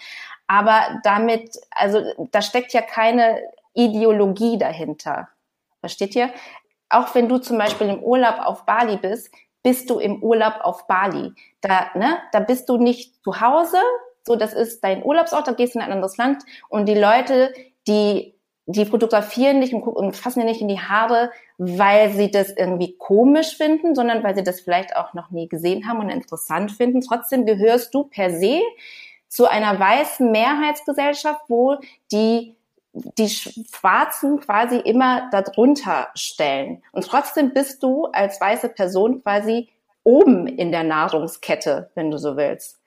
[0.47, 3.41] Aber damit, also da steckt ja keine
[3.75, 5.29] Ideologie dahinter.
[5.81, 6.31] Versteht ihr?
[6.89, 10.87] Auch wenn du zum Beispiel im Urlaub auf Bali bist, bist du im Urlaub auf
[10.87, 11.33] Bali.
[11.61, 13.79] Da, ne, da bist du nicht zu Hause,
[14.23, 17.53] so das ist dein Urlaubsort, da gehst du in ein anderes Land und die Leute,
[17.87, 18.35] die
[18.67, 22.97] die fotografieren dich und, und fassen dir nicht in die Haare, weil sie das irgendwie
[22.97, 27.03] komisch finden, sondern weil sie das vielleicht auch noch nie gesehen haben und interessant finden.
[27.03, 28.63] Trotzdem gehörst du per se
[29.35, 31.79] zu einer weißen Mehrheitsgesellschaft, wo
[32.13, 32.55] die
[32.93, 36.81] die Schwarzen quasi immer darunter stellen.
[36.93, 39.69] Und trotzdem bist du als weiße Person quasi
[40.05, 42.79] oben in der Nahrungskette, wenn du so willst.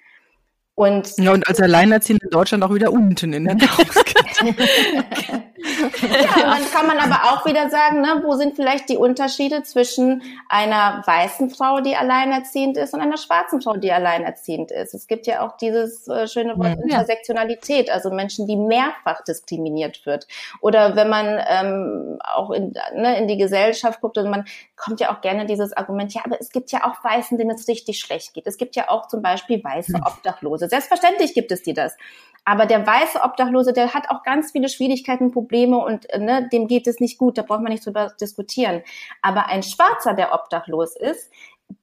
[0.76, 4.56] Und, ja, und als Alleinerziehende in Deutschland auch wieder unten in der Nahrungskette.
[6.02, 10.24] ja, dann kann man aber auch wieder sagen, ne, wo sind vielleicht die Unterschiede zwischen
[10.50, 14.94] einer weißen Frau, die alleinerziehend ist, und einer schwarzen Frau, die alleinerziehend ist.
[14.94, 16.84] Es gibt ja auch dieses äh, schöne Wort ja.
[16.84, 20.28] Intersektionalität, also Menschen, die mehrfach diskriminiert wird.
[20.62, 24.46] Oder wenn man ähm, auch in, ne, in die Gesellschaft guckt, und man
[24.78, 27.68] kommt ja auch gerne dieses Argument, ja, aber es gibt ja auch Weißen, denen es
[27.68, 28.46] richtig schlecht geht.
[28.48, 30.70] Es gibt ja auch zum Beispiel weiße Obdachlose.
[30.70, 31.98] Selbstverständlich gibt es die das.
[32.46, 36.68] Aber der weiße Obdachlose, der hat auch ganz viele Schwierigkeiten, Probleme und äh, ne, dem
[36.68, 37.38] geht es nicht gut.
[37.38, 38.84] Da braucht man nicht drüber diskutieren.
[39.22, 41.30] Aber ein Schwarzer, der obdachlos ist,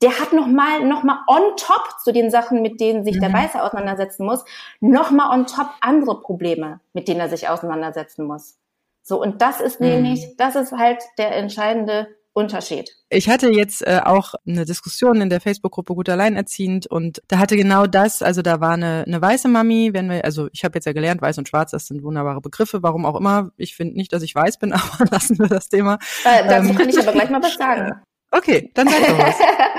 [0.00, 3.20] der hat noch mal noch mal on top zu den Sachen, mit denen sich mhm.
[3.20, 4.44] der Weiße auseinandersetzen muss,
[4.80, 8.56] noch mal on top andere Probleme, mit denen er sich auseinandersetzen muss.
[9.02, 9.88] So und das ist mhm.
[9.88, 12.90] nämlich, das ist halt der entscheidende Unterschied.
[13.10, 17.56] Ich hatte jetzt äh, auch eine Diskussion in der Facebook-Gruppe Gut Alleinerziehend und da hatte
[17.56, 20.84] genau das, also da war eine, eine weiße Mami, wenn wir, also ich habe jetzt
[20.84, 23.52] ja gelernt, weiß und schwarz, das sind wunderbare Begriffe, warum auch immer.
[23.56, 26.00] Ich finde nicht, dass ich weiß bin, aber lassen wir das Thema.
[26.24, 28.02] Äh, dazu ähm, kann ich aber gleich mal was sagen.
[28.32, 29.36] Okay, dann sag doch was.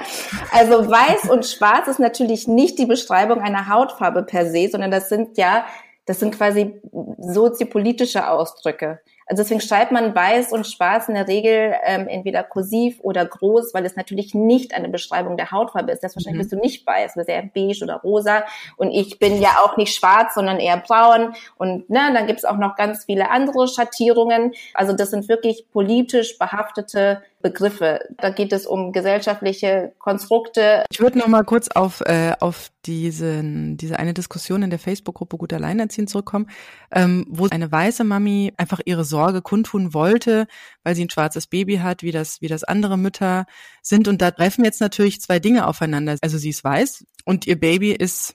[0.53, 5.09] also weiß und schwarz ist natürlich nicht die Beschreibung einer Hautfarbe per se, sondern das
[5.09, 5.65] sind ja,
[6.05, 6.79] das sind quasi
[7.17, 9.01] soziopolitische Ausdrücke.
[9.27, 13.73] Also deswegen schreibt man weiß und schwarz in der Regel ähm, entweder kursiv oder groß,
[13.73, 16.01] weil es natürlich nicht eine Beschreibung der Hautfarbe ist.
[16.01, 16.49] Selbstverständlich mhm.
[16.49, 18.43] bist du nicht weiß, du bist eher beige oder rosa.
[18.77, 21.33] Und ich bin ja auch nicht schwarz, sondern eher braun.
[21.57, 24.53] Und ne, dann gibt es auch noch ganz viele andere Schattierungen.
[24.73, 27.99] Also das sind wirklich politisch behaftete Begriffe.
[28.17, 30.83] Da geht es um gesellschaftliche Konstrukte.
[30.89, 35.37] Ich würde noch mal kurz auf, äh, auf diesen, diese eine Diskussion in der Facebook-Gruppe
[35.37, 36.49] Gut Alleinerziehen zurückkommen,
[36.91, 40.47] ähm, wo eine weiße Mami einfach ihre Sorge kundtun wollte,
[40.83, 43.45] weil sie ein schwarzes Baby hat, wie das, wie das andere Mütter
[43.83, 44.07] sind.
[44.07, 46.17] Und da treffen jetzt natürlich zwei Dinge aufeinander.
[46.23, 48.33] Also sie ist weiß und ihr Baby ist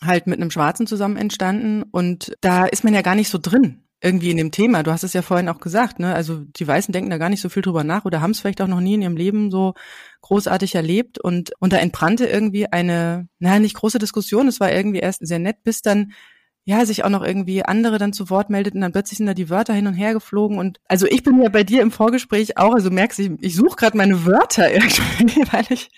[0.00, 3.82] halt mit einem Schwarzen zusammen entstanden und da ist man ja gar nicht so drin
[4.02, 4.82] irgendwie in dem Thema.
[4.82, 6.14] Du hast es ja vorhin auch gesagt, ne?
[6.14, 8.60] Also die Weißen denken da gar nicht so viel drüber nach oder haben es vielleicht
[8.60, 9.74] auch noch nie in ihrem Leben so
[10.22, 14.48] großartig erlebt und und da entbrannte irgendwie eine, naja, nicht große Diskussion.
[14.48, 16.12] Es war irgendwie erst sehr nett, bis dann
[16.64, 19.50] ja, sich auch noch irgendwie andere dann zu Wort meldeten, dann plötzlich sind da die
[19.50, 22.74] Wörter hin und her geflogen und also ich bin ja bei dir im Vorgespräch auch,
[22.74, 25.90] also merkst du, ich, ich suche gerade meine Wörter irgendwie, weil ich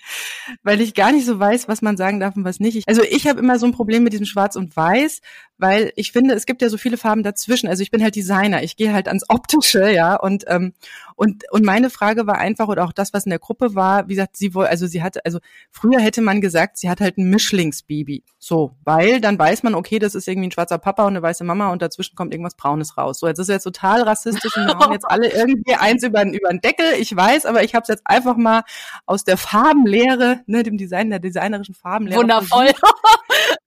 [0.63, 2.87] weil ich gar nicht so weiß, was man sagen darf und was nicht.
[2.87, 5.21] Also ich habe immer so ein Problem mit diesem Schwarz und Weiß,
[5.57, 7.67] weil ich finde, es gibt ja so viele Farben dazwischen.
[7.67, 10.73] Also ich bin halt Designer, ich gehe halt ans Optische, ja, und ähm,
[11.15, 14.15] und und meine Frage war einfach oder auch das, was in der Gruppe war, wie
[14.15, 15.39] gesagt, sie wohl, also sie hatte, also
[15.71, 19.99] früher hätte man gesagt, sie hat halt ein Mischlingsbaby, so, weil dann weiß man, okay,
[19.99, 22.97] das ist irgendwie ein schwarzer Papa und eine weiße Mama und dazwischen kommt irgendwas Braunes
[22.97, 23.19] raus.
[23.19, 26.49] So, jetzt ist jetzt total rassistisch und wir haben jetzt alle irgendwie eins über, über
[26.49, 26.85] den Deckel.
[26.99, 28.63] Ich weiß, aber ich habe es jetzt einfach mal
[29.05, 32.21] aus der Farbenlehre, ne, dem Design der designerischen Farbenlehre.
[32.21, 32.71] Wundervoll.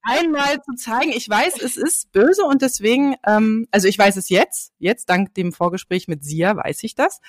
[0.09, 1.12] Einmal zu zeigen.
[1.12, 5.35] Ich weiß, es ist böse und deswegen, ähm, also ich weiß es jetzt, jetzt dank
[5.35, 7.21] dem Vorgespräch mit Sia weiß ich das.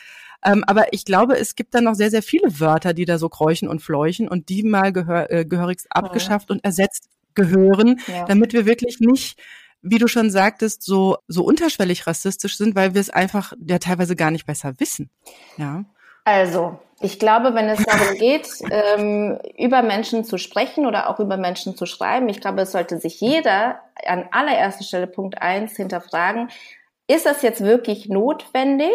[0.44, 3.30] Ähm, aber ich glaube, es gibt da noch sehr, sehr viele Wörter, die da so
[3.30, 8.26] kräuchen und fleuchen und die mal gehör, äh, gehörigst abgeschafft und ersetzt gehören, ja.
[8.26, 9.40] damit wir wirklich nicht
[9.82, 14.16] wie du schon sagtest, so, so unterschwellig rassistisch sind, weil wir es einfach ja teilweise
[14.16, 15.10] gar nicht besser wissen.
[15.58, 15.86] Ja.
[16.26, 21.38] Also, ich glaube, wenn es darum geht, ähm, über Menschen zu sprechen oder auch über
[21.38, 26.50] Menschen zu schreiben, ich glaube, es sollte sich jeder an allererster Stelle Punkt eins hinterfragen,
[27.08, 28.92] ist das jetzt wirklich notwendig,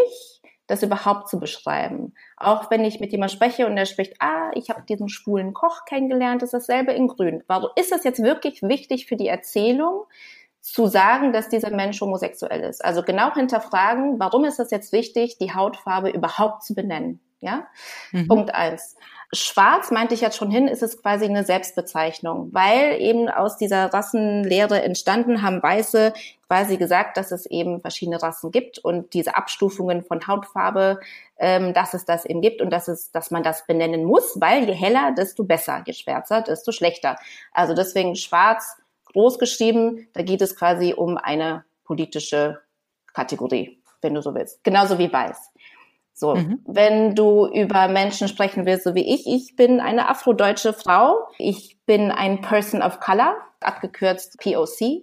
[0.66, 2.14] das überhaupt zu beschreiben?
[2.36, 5.84] Auch wenn ich mit jemandem spreche und der spricht, ah, ich habe diesen schwulen Koch
[5.84, 7.42] kennengelernt, ist dasselbe in Grün.
[7.46, 10.04] Warum ist das jetzt wirklich wichtig für die Erzählung?
[10.60, 12.82] zu sagen, dass dieser Mensch homosexuell ist.
[12.82, 17.20] Also genau hinterfragen, warum ist das jetzt wichtig, die Hautfarbe überhaupt zu benennen?
[17.44, 17.66] Ja,
[18.12, 18.26] mhm.
[18.26, 18.96] Punkt eins.
[19.32, 23.92] Schwarz meinte ich jetzt schon hin, ist es quasi eine Selbstbezeichnung, weil eben aus dieser
[23.92, 26.14] Rassenlehre entstanden haben Weiße
[26.48, 31.00] quasi gesagt, dass es eben verschiedene Rassen gibt und diese Abstufungen von Hautfarbe,
[31.38, 34.64] ähm, dass es das eben gibt und dass es, dass man das benennen muss, weil
[34.64, 37.16] je heller, desto besser, je schwärzer, desto schlechter.
[37.52, 38.76] Also deswegen Schwarz
[39.12, 42.60] groß geschrieben, da geht es quasi um eine politische
[43.12, 45.50] Kategorie, wenn du so willst, genauso wie Weiß.
[46.16, 46.60] So, mhm.
[46.64, 51.76] wenn du über Menschen sprechen willst, so wie ich, ich bin eine afrodeutsche Frau, ich
[51.86, 55.02] bin ein Person of Color, abgekürzt POC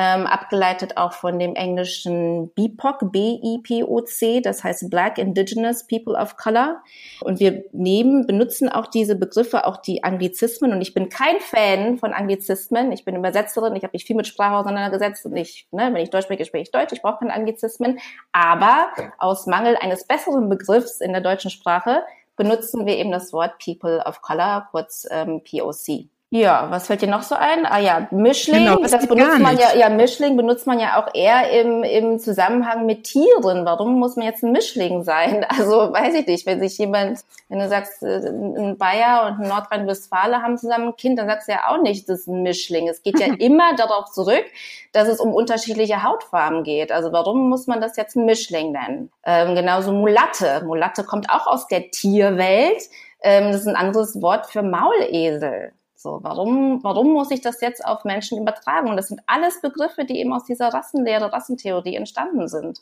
[0.00, 6.80] ähm, abgeleitet auch von dem englischen BIPOC, B-I-P-O-C, das heißt Black Indigenous People of Color.
[7.20, 10.72] Und wir nehmen, benutzen auch diese Begriffe, auch die Anglizismen.
[10.72, 12.92] Und ich bin kein Fan von Anglizismen.
[12.92, 16.10] Ich bin Übersetzerin, ich habe mich viel mit Sprache auseinandergesetzt und ich, ne, wenn ich
[16.10, 17.98] Deutsch spreche, spreche ich Deutsch, ich brauche keine Anglizismen.
[18.30, 22.04] Aber aus Mangel eines besseren Begriffs in der deutschen Sprache
[22.36, 26.08] benutzen wir eben das Wort People of Color, kurz ähm, POC.
[26.30, 27.64] Ja, was fällt dir noch so ein?
[27.64, 31.14] Ah ja, Mischling, genau, das, das benutzt man ja, ja, Mischling benutzt man ja auch
[31.14, 33.64] eher im, im Zusammenhang mit Tieren.
[33.64, 35.46] Warum muss man jetzt ein Mischling sein?
[35.58, 39.48] Also weiß ich nicht, wenn sich jemand, wenn du sagst, äh, ein Bayer und ein
[39.48, 42.88] Nordrhein-Westfale haben zusammen ein Kind, dann sagst du ja auch nicht, das ist ein Mischling.
[42.88, 44.44] Es geht ja immer darauf zurück,
[44.92, 46.92] dass es um unterschiedliche Hautfarben geht.
[46.92, 49.10] Also warum muss man das jetzt ein Mischling nennen?
[49.24, 50.62] Ähm, genauso Mulatte.
[50.66, 52.82] Mulatte kommt auch aus der Tierwelt.
[53.22, 55.72] Ähm, das ist ein anderes Wort für Maulesel.
[56.00, 58.88] So, warum, warum muss ich das jetzt auf Menschen übertragen?
[58.88, 62.80] Und das sind alles Begriffe, die eben aus dieser Rassenlehre, Rassentheorie entstanden sind.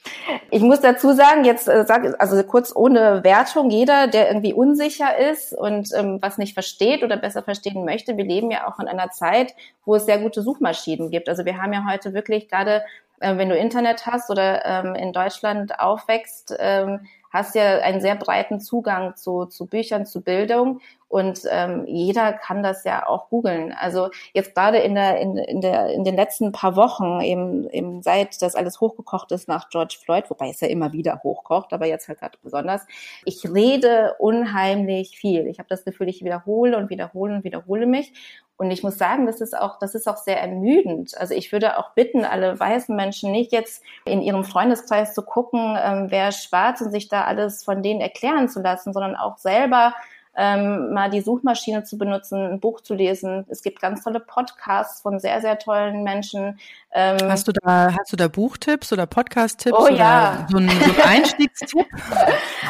[0.51, 5.17] Ich muss dazu sagen, jetzt äh, sag, also kurz ohne Wertung, jeder, der irgendwie unsicher
[5.17, 8.87] ist und ähm, was nicht versteht oder besser verstehen möchte, wir leben ja auch in
[8.87, 9.55] einer Zeit,
[9.87, 11.31] wo es sehr gute Suchmaschinen gibt.
[11.31, 12.83] Also wir haben ja heute wirklich gerade,
[13.21, 18.15] äh, wenn du Internet hast oder ähm, in Deutschland aufwächst, ähm, hast ja einen sehr
[18.15, 23.73] breiten Zugang zu, zu Büchern, zu Bildung und ähm, jeder kann das ja auch googeln.
[23.73, 28.03] Also jetzt gerade in der, in, in, der, in den letzten paar Wochen, eben, eben
[28.03, 31.87] seit das alles hochgekocht ist nach George Floyd, wobei es ja immer wieder hochkocht, aber
[31.87, 32.87] jetzt halt gerade besonders,
[33.25, 35.47] ich rede unheimlich viel.
[35.47, 38.13] Ich habe das Gefühl, ich wiederhole und wiederhole und wiederhole mich.
[38.59, 41.17] Und ich muss sagen, das ist auch, das ist auch sehr ermüdend.
[41.19, 45.77] Also ich würde auch bitten, alle weißen Menschen nicht jetzt in ihrem Freundeskreis zu gucken,
[45.79, 49.95] ähm, wer schwarz und sich da alles von denen erklären zu lassen, sondern auch selber
[50.37, 53.47] ähm, mal die Suchmaschine zu benutzen, ein Buch zu lesen.
[53.49, 56.59] Es gibt ganz tolle Podcasts von sehr, sehr tollen Menschen.
[56.93, 59.79] Ähm, hast du da, hast du da Buchtipps oder Podcast-Tipps?
[59.79, 60.47] Oh ja.
[60.51, 61.87] So ein, so ein Einstiegstipp?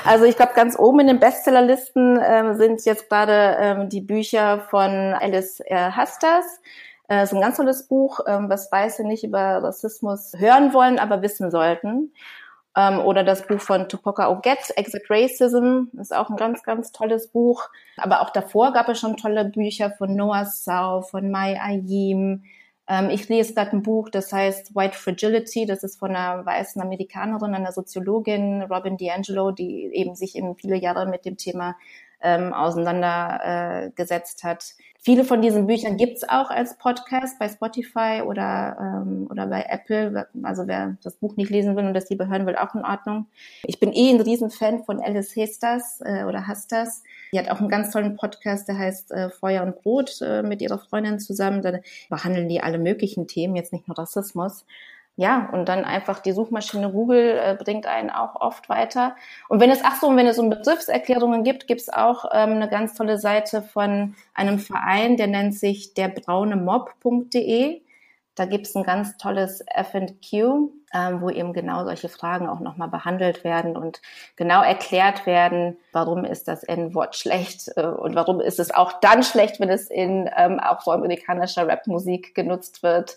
[0.04, 4.60] also ich glaube, ganz oben in den Bestsellerlisten ähm, sind jetzt gerade ähm, die Bücher
[4.70, 6.60] von Alice äh, Hastas.
[7.08, 11.22] Äh, ist ein ganz tolles Buch, ähm, was Weiße nicht über Rassismus hören wollen, aber
[11.22, 12.12] wissen sollten.
[12.76, 17.28] Ähm, oder das Buch von Tupoka Oget, Exit Racism, ist auch ein ganz, ganz tolles
[17.28, 17.70] Buch.
[17.96, 22.44] Aber auch davor gab es schon tolle Bücher von Noah Sau, von Mai Ayim.
[22.86, 25.64] Ähm, ich lese gerade ein Buch, das heißt White Fragility.
[25.64, 30.76] Das ist von einer weißen Amerikanerin, einer Soziologin, Robin DiAngelo, die eben sich eben viele
[30.76, 31.76] Jahre mit dem Thema
[32.20, 34.74] ähm, auseinandergesetzt äh, hat.
[35.06, 40.26] Viele von diesen Büchern gibt's auch als Podcast bei Spotify oder, ähm, oder bei Apple.
[40.42, 43.26] Also wer das Buch nicht lesen will und das lieber hören will, auch in Ordnung.
[43.62, 47.04] Ich bin eh ein Riesenfan von Alice Hestas äh, oder Hastas.
[47.32, 50.60] Die hat auch einen ganz tollen Podcast, der heißt äh, Feuer und Brot äh, mit
[50.60, 51.62] ihrer Freundin zusammen.
[51.62, 51.78] Da
[52.10, 54.64] behandeln die alle möglichen Themen, jetzt nicht nur Rassismus
[55.18, 59.16] ja, und dann einfach die Suchmaschine Google äh, bringt einen auch oft weiter.
[59.48, 62.68] Und wenn es, ach so, und wenn es um Begriffserklärungen gibt, gibt's auch ähm, eine
[62.68, 67.80] ganz tolle Seite von einem Verein, der nennt sich derbraunemob.de.
[68.34, 70.34] Da gibt's ein ganz tolles FQ,
[70.92, 74.02] ähm, wo eben genau solche Fragen auch nochmal behandelt werden und
[74.36, 79.22] genau erklärt werden, warum ist das N-Wort schlecht äh, und warum ist es auch dann
[79.22, 83.16] schlecht, wenn es in ähm, auch so amerikanischer Rapmusik genutzt wird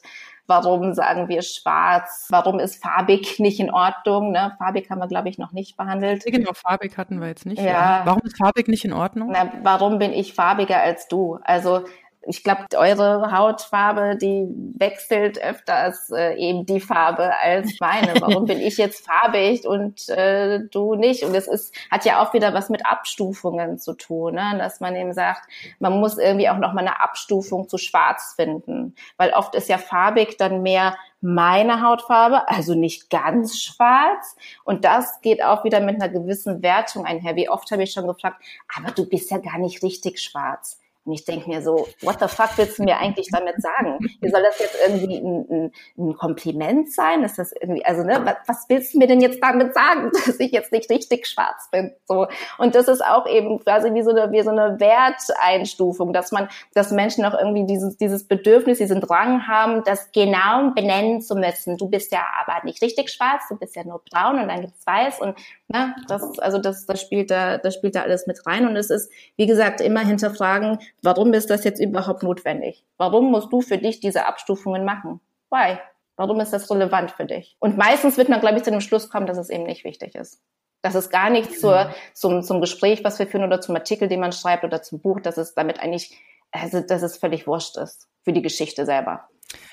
[0.49, 2.27] Warum sagen wir schwarz?
[2.31, 4.31] Warum ist farbig nicht in Ordnung?
[4.31, 4.55] Ne?
[4.57, 6.23] Farbig haben wir, glaube ich, noch nicht behandelt.
[6.25, 7.61] Genau, farbig hatten wir jetzt nicht.
[7.61, 8.01] Ja.
[8.03, 9.29] Warum ist farbig nicht in Ordnung?
[9.31, 11.37] Na, warum bin ich farbiger als du?
[11.43, 11.85] Also
[12.27, 14.47] ich glaube, eure Hautfarbe, die
[14.77, 18.13] wechselt öfters äh, eben die Farbe als meine.
[18.19, 21.23] Warum bin ich jetzt farbig und äh, du nicht?
[21.23, 24.55] Und es ist, hat ja auch wieder was mit Abstufungen zu tun, ne?
[24.57, 25.49] dass man eben sagt,
[25.79, 29.77] man muss irgendwie auch noch mal eine Abstufung zu Schwarz finden, weil oft ist ja
[29.77, 34.35] farbig dann mehr meine Hautfarbe, also nicht ganz schwarz.
[34.63, 37.35] Und das geht auch wieder mit einer gewissen Wertung einher.
[37.35, 38.41] Wie oft habe ich schon gefragt,
[38.75, 40.79] aber du bist ja gar nicht richtig schwarz.
[41.05, 43.97] Und ich denke mir so, what the fuck willst du mir eigentlich damit sagen?
[44.21, 47.23] Soll das jetzt irgendwie ein, ein, ein Kompliment sein?
[47.23, 50.39] Ist das irgendwie, also ne, was, was, willst du mir denn jetzt damit sagen, dass
[50.39, 51.93] ich jetzt nicht richtig schwarz bin?
[52.05, 52.27] So.
[52.57, 56.49] Und das ist auch eben quasi wie so eine, wie so eine Werteinstufung, dass man,
[56.73, 61.77] dass Menschen auch irgendwie dieses, dieses Bedürfnis, diesen Drang haben, das genau benennen zu müssen.
[61.77, 64.85] Du bist ja aber nicht richtig schwarz, du bist ja nur braun und dann gibt's
[64.85, 65.37] weiß und
[65.69, 68.89] ne, das, also das, das spielt da, das spielt da alles mit rein und es
[68.89, 72.85] ist, wie gesagt, immer hinterfragen, Warum ist das jetzt überhaupt notwendig?
[72.97, 75.19] Warum musst du für dich diese Abstufungen machen?
[75.49, 75.77] Why?
[76.15, 77.55] Warum ist das relevant für dich?
[77.59, 80.15] Und meistens wird man, glaube ich, zu dem Schluss kommen, dass es eben nicht wichtig
[80.15, 80.41] ist.
[80.81, 84.19] Das ist gar nichts zur, zum, zum Gespräch, was wir führen oder zum Artikel, den
[84.19, 86.17] man schreibt oder zum Buch, dass es damit eigentlich,
[86.51, 89.29] also, dass es völlig wurscht ist für die Geschichte selber.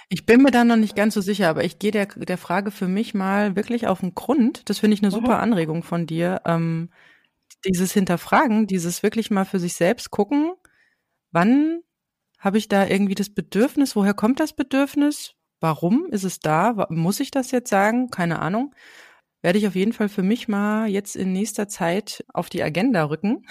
[0.09, 2.71] Ich bin mir da noch nicht ganz so sicher, aber ich gehe der, der Frage
[2.71, 4.69] für mich mal wirklich auf den Grund.
[4.71, 5.15] Das finde ich eine mhm.
[5.15, 6.43] super Anregung von dir.
[6.45, 6.91] Ähm,
[7.65, 10.53] dieses Hinterfragen, dieses wirklich mal für sich selbst gucken,
[11.37, 11.83] wann
[12.39, 13.95] habe ich da irgendwie das Bedürfnis?
[13.95, 15.35] Woher kommt das Bedürfnis?
[15.61, 16.87] Warum ist es da?
[16.89, 18.09] Muss ich das jetzt sagen?
[18.09, 18.75] Keine Ahnung
[19.47, 23.05] werde ich auf jeden Fall für mich mal jetzt in nächster Zeit auf die Agenda
[23.05, 23.47] rücken.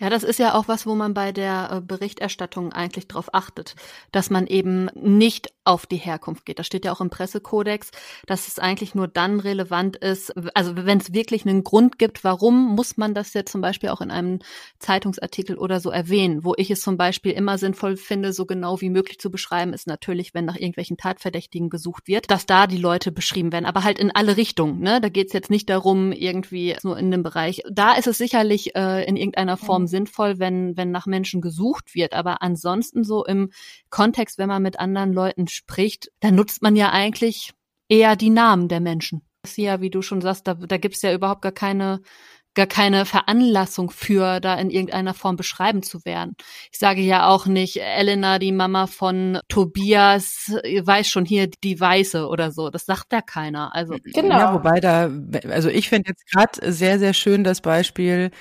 [0.00, 3.74] Ja, das ist ja auch was, wo man bei der äh, Berichterstattung eigentlich drauf achtet,
[4.12, 6.58] dass man eben nicht auf die Herkunft geht.
[6.58, 7.90] Das steht ja auch im Pressekodex,
[8.26, 12.74] dass es eigentlich nur dann relevant ist, also wenn es wirklich einen Grund gibt, warum
[12.74, 14.38] muss man das jetzt zum Beispiel auch in einem
[14.78, 16.44] Zeitungsartikel oder so erwähnen.
[16.44, 19.86] Wo ich es zum Beispiel immer sinnvoll finde, so genau wie möglich zu beschreiben, ist
[19.86, 23.98] natürlich, wenn nach irgendwelchen Tatverdächtigen gesucht wird, dass da die Leute beschrieben werden, aber halt
[23.98, 24.80] in alle Richtungen.
[24.80, 24.97] Ne?
[25.00, 27.62] Da geht es jetzt nicht darum, irgendwie nur in dem Bereich.
[27.70, 29.86] Da ist es sicherlich äh, in irgendeiner Form mhm.
[29.88, 32.12] sinnvoll, wenn, wenn nach Menschen gesucht wird.
[32.12, 33.50] Aber ansonsten so im
[33.90, 37.52] Kontext, wenn man mit anderen Leuten spricht, dann nutzt man ja eigentlich
[37.88, 39.22] eher die Namen der Menschen.
[39.42, 42.00] Das ist ja, wie du schon sagst, da, da gibt es ja überhaupt gar keine
[42.58, 46.34] gar keine Veranlassung für, da in irgendeiner Form beschreiben zu werden.
[46.72, 52.26] Ich sage ja auch nicht, Elena, die Mama von Tobias, weiß schon hier die Weiße
[52.26, 52.68] oder so.
[52.68, 53.72] Das sagt ja keiner.
[53.76, 54.38] Also genau.
[54.38, 55.08] Ja, wobei da,
[55.48, 58.32] also ich finde jetzt gerade sehr, sehr schön das Beispiel,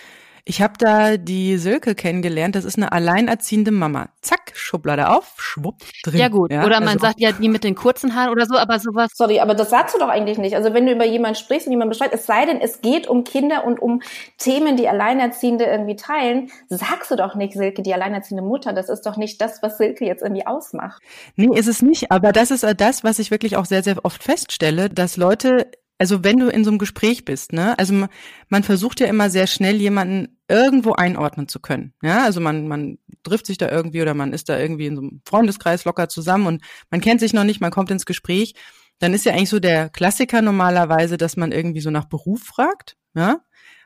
[0.47, 2.55] ich habe da die Silke kennengelernt.
[2.55, 4.09] Das ist eine alleinerziehende Mama.
[4.21, 6.19] Zack, Schublade auf, schwupp, drin.
[6.19, 8.57] Ja gut, ja, oder man also sagt ja die mit den kurzen Haaren oder so,
[8.57, 9.11] aber sowas.
[9.13, 10.55] Sorry, aber das sagst du doch eigentlich nicht.
[10.55, 13.25] Also wenn du über jemanden sprichst und jemanden beschreibst, es sei denn, es geht um
[13.25, 14.01] Kinder und um
[14.37, 18.71] Themen, die Alleinerziehende irgendwie teilen, sagst du doch nicht, Silke, die alleinerziehende Mutter.
[18.71, 21.01] Das ist doch nicht das, was Silke jetzt irgendwie ausmacht.
[21.35, 22.09] Nee, ist es nicht.
[22.11, 26.23] Aber das ist das, was ich wirklich auch sehr, sehr oft feststelle, dass Leute also
[26.23, 28.07] wenn du in so einem Gespräch bist, ne, also
[28.49, 31.93] man, versucht ja immer sehr schnell jemanden irgendwo einordnen zu können.
[32.01, 35.01] Ja, also man, man trifft sich da irgendwie oder man ist da irgendwie in so
[35.01, 38.53] einem Freundeskreis locker zusammen und man kennt sich noch nicht, man kommt ins Gespräch.
[38.99, 42.97] Dann ist ja eigentlich so der Klassiker normalerweise, dass man irgendwie so nach Beruf fragt.
[43.15, 43.41] Ja?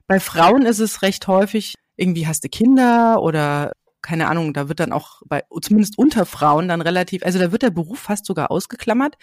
[0.07, 4.80] Bei Frauen ist es recht häufig, irgendwie hast du Kinder oder keine Ahnung, da wird
[4.80, 8.49] dann auch bei, zumindest unter Frauen dann relativ, also da wird der Beruf fast sogar
[8.49, 9.16] ausgeklammert.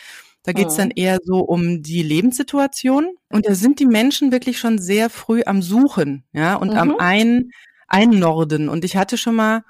[0.45, 3.15] Da geht's dann eher so um die Lebenssituation.
[3.29, 6.79] Und da sind die Menschen wirklich schon sehr früh am Suchen, ja, und mhm.
[6.79, 7.51] am ein,
[7.89, 8.69] Einnorden.
[8.69, 9.65] Und ich hatte schon mal,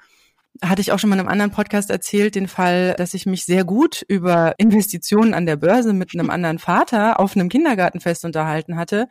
[0.61, 3.45] hatte ich auch schon mal in einem anderen Podcast erzählt, den Fall, dass ich mich
[3.45, 8.75] sehr gut über Investitionen an der Börse mit einem anderen Vater auf einem Kindergartenfest unterhalten
[8.75, 9.07] hatte.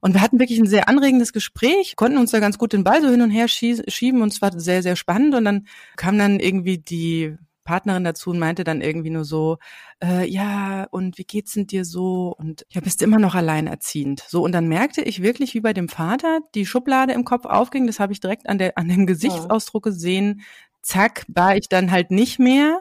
[0.00, 3.02] Und wir hatten wirklich ein sehr anregendes Gespräch, konnten uns da ganz gut den Ball
[3.02, 5.34] so hin und her schieben und es war sehr, sehr spannend.
[5.34, 7.36] Und dann kam dann irgendwie die
[7.68, 9.58] Partnerin dazu und meinte dann irgendwie nur so,
[10.02, 12.34] äh, ja, und wie geht's denn dir so?
[12.38, 14.24] Und ja, bist immer noch alleinerziehend.
[14.26, 17.86] So, und dann merkte ich wirklich, wie bei dem Vater die Schublade im Kopf aufging.
[17.86, 20.40] Das habe ich direkt an, der, an dem Gesichtsausdruck gesehen.
[20.80, 22.80] Zack, war ich dann halt nicht mehr.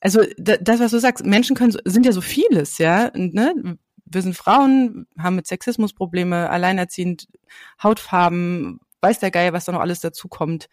[0.00, 3.10] Also das, was du sagst, Menschen können sind ja so vieles, ja.
[3.14, 3.76] Ne?
[4.06, 7.28] Wir sind Frauen, haben mit Sexismus Probleme, alleinerziehend,
[7.82, 10.70] Hautfarben, weiß der Geier, was da noch alles dazu kommt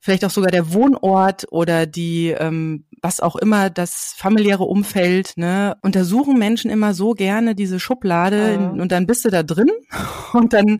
[0.00, 5.76] vielleicht auch sogar der Wohnort oder die, ähm, was auch immer, das familiäre Umfeld, ne,
[5.82, 8.80] untersuchen Menschen immer so gerne diese Schublade mhm.
[8.80, 9.70] und dann bist du da drin
[10.32, 10.78] und dann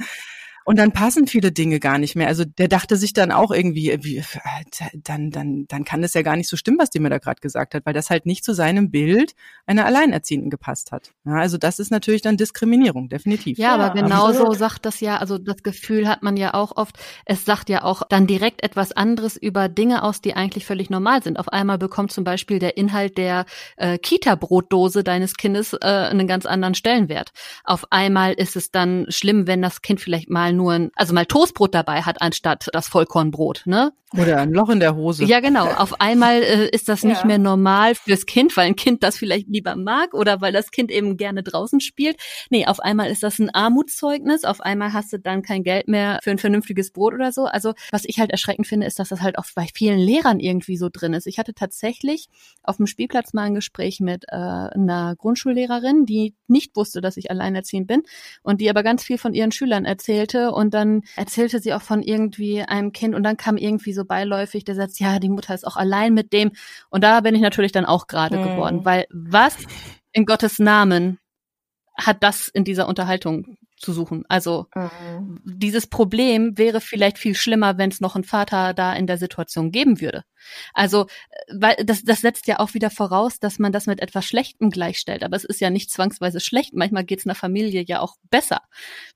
[0.69, 2.27] und dann passen viele Dinge gar nicht mehr.
[2.27, 4.23] Also der dachte sich dann auch irgendwie, wie,
[5.03, 7.41] dann, dann, dann kann das ja gar nicht so stimmen, was die mir da gerade
[7.41, 9.33] gesagt hat, weil das halt nicht zu seinem Bild
[9.65, 11.13] einer Alleinerziehenden gepasst hat.
[11.25, 13.57] Ja, also das ist natürlich dann Diskriminierung, definitiv.
[13.57, 17.47] Ja, aber genauso sagt das ja, also das Gefühl hat man ja auch oft, es
[17.47, 21.39] sagt ja auch dann direkt etwas anderes über Dinge aus, die eigentlich völlig normal sind.
[21.39, 23.47] Auf einmal bekommt zum Beispiel der Inhalt der
[23.79, 27.31] äh, Kita-Brotdose deines Kindes äh, einen ganz anderen Stellenwert.
[27.65, 31.25] Auf einmal ist es dann schlimm, wenn das Kind vielleicht mal nur ein, also mal
[31.25, 33.93] Toastbrot dabei hat, anstatt das Vollkornbrot, ne?
[34.17, 35.25] Oder ein Loch in der Hose.
[35.27, 35.67] Ja, genau.
[35.67, 37.27] Auf einmal äh, ist das nicht ja.
[37.27, 40.91] mehr normal fürs Kind, weil ein Kind das vielleicht lieber mag oder weil das Kind
[40.91, 42.17] eben gerne draußen spielt.
[42.49, 44.45] Nee, auf einmal ist das ein Armutszeugnis.
[44.45, 47.45] Auf einmal hast du dann kein Geld mehr für ein vernünftiges Brot oder so.
[47.45, 50.79] Also was ich halt erschreckend finde, ist, dass das halt auch bei vielen Lehrern irgendwie
[50.79, 51.27] so drin ist.
[51.27, 52.29] Ich hatte tatsächlich
[52.63, 57.31] auf dem Spielplatz mal ein Gespräch mit äh, einer Grundschullehrerin, die nicht wusste, dass ich
[57.31, 58.03] alleinerziehend bin
[58.43, 62.03] und die aber ganz viel von ihren Schülern erzählte und dann erzählte sie auch von
[62.03, 65.67] irgendwie einem Kind und dann kam irgendwie so beiläufig der Satz, ja, die Mutter ist
[65.67, 66.53] auch allein mit dem.
[66.91, 68.43] Und da bin ich natürlich dann auch gerade mhm.
[68.43, 69.57] geworden, weil was
[70.13, 71.19] in Gottes Namen
[71.97, 74.25] hat das in dieser Unterhaltung zu suchen.
[74.29, 75.41] Also mhm.
[75.45, 79.71] dieses Problem wäre vielleicht viel schlimmer, wenn es noch einen Vater da in der Situation
[79.71, 80.25] geben würde.
[80.75, 84.25] Also, äh, weil das, das setzt ja auch wieder voraus, dass man das mit etwas
[84.25, 85.23] Schlechtem gleichstellt.
[85.23, 86.75] Aber es ist ja nicht zwangsweise schlecht.
[86.75, 88.61] Manchmal geht es einer Familie ja auch besser,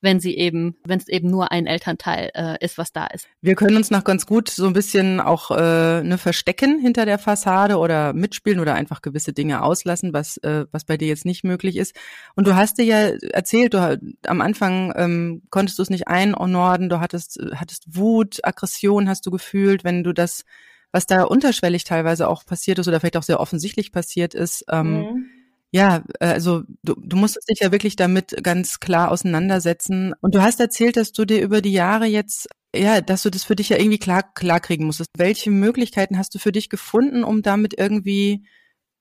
[0.00, 3.28] wenn sie eben, wenn es eben nur ein Elternteil äh, ist, was da ist.
[3.40, 7.18] Wir können uns noch ganz gut so ein bisschen auch äh, ne verstecken hinter der
[7.18, 11.44] Fassade oder mitspielen oder einfach gewisse Dinge auslassen, was äh, was bei dir jetzt nicht
[11.44, 11.94] möglich ist.
[12.34, 12.98] Und du hast dir ja
[13.32, 19.08] erzählt, du am Anfang ähm, konntest du es nicht einordnen, du hattest hattest Wut, Aggression
[19.08, 20.44] hast du gefühlt, wenn du das
[20.92, 24.64] was da unterschwellig teilweise auch passiert ist oder vielleicht auch sehr offensichtlich passiert ist.
[24.70, 25.30] Ähm, mhm.
[25.74, 30.12] Ja, also du, du musstest dich ja wirklich damit ganz klar auseinandersetzen.
[30.20, 33.44] Und du hast erzählt, dass du dir über die Jahre jetzt, ja, dass du das
[33.44, 35.08] für dich ja irgendwie klar, klar kriegen musstest.
[35.16, 38.44] Welche Möglichkeiten hast du für dich gefunden, um damit irgendwie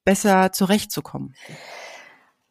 [0.05, 1.35] besser zurechtzukommen?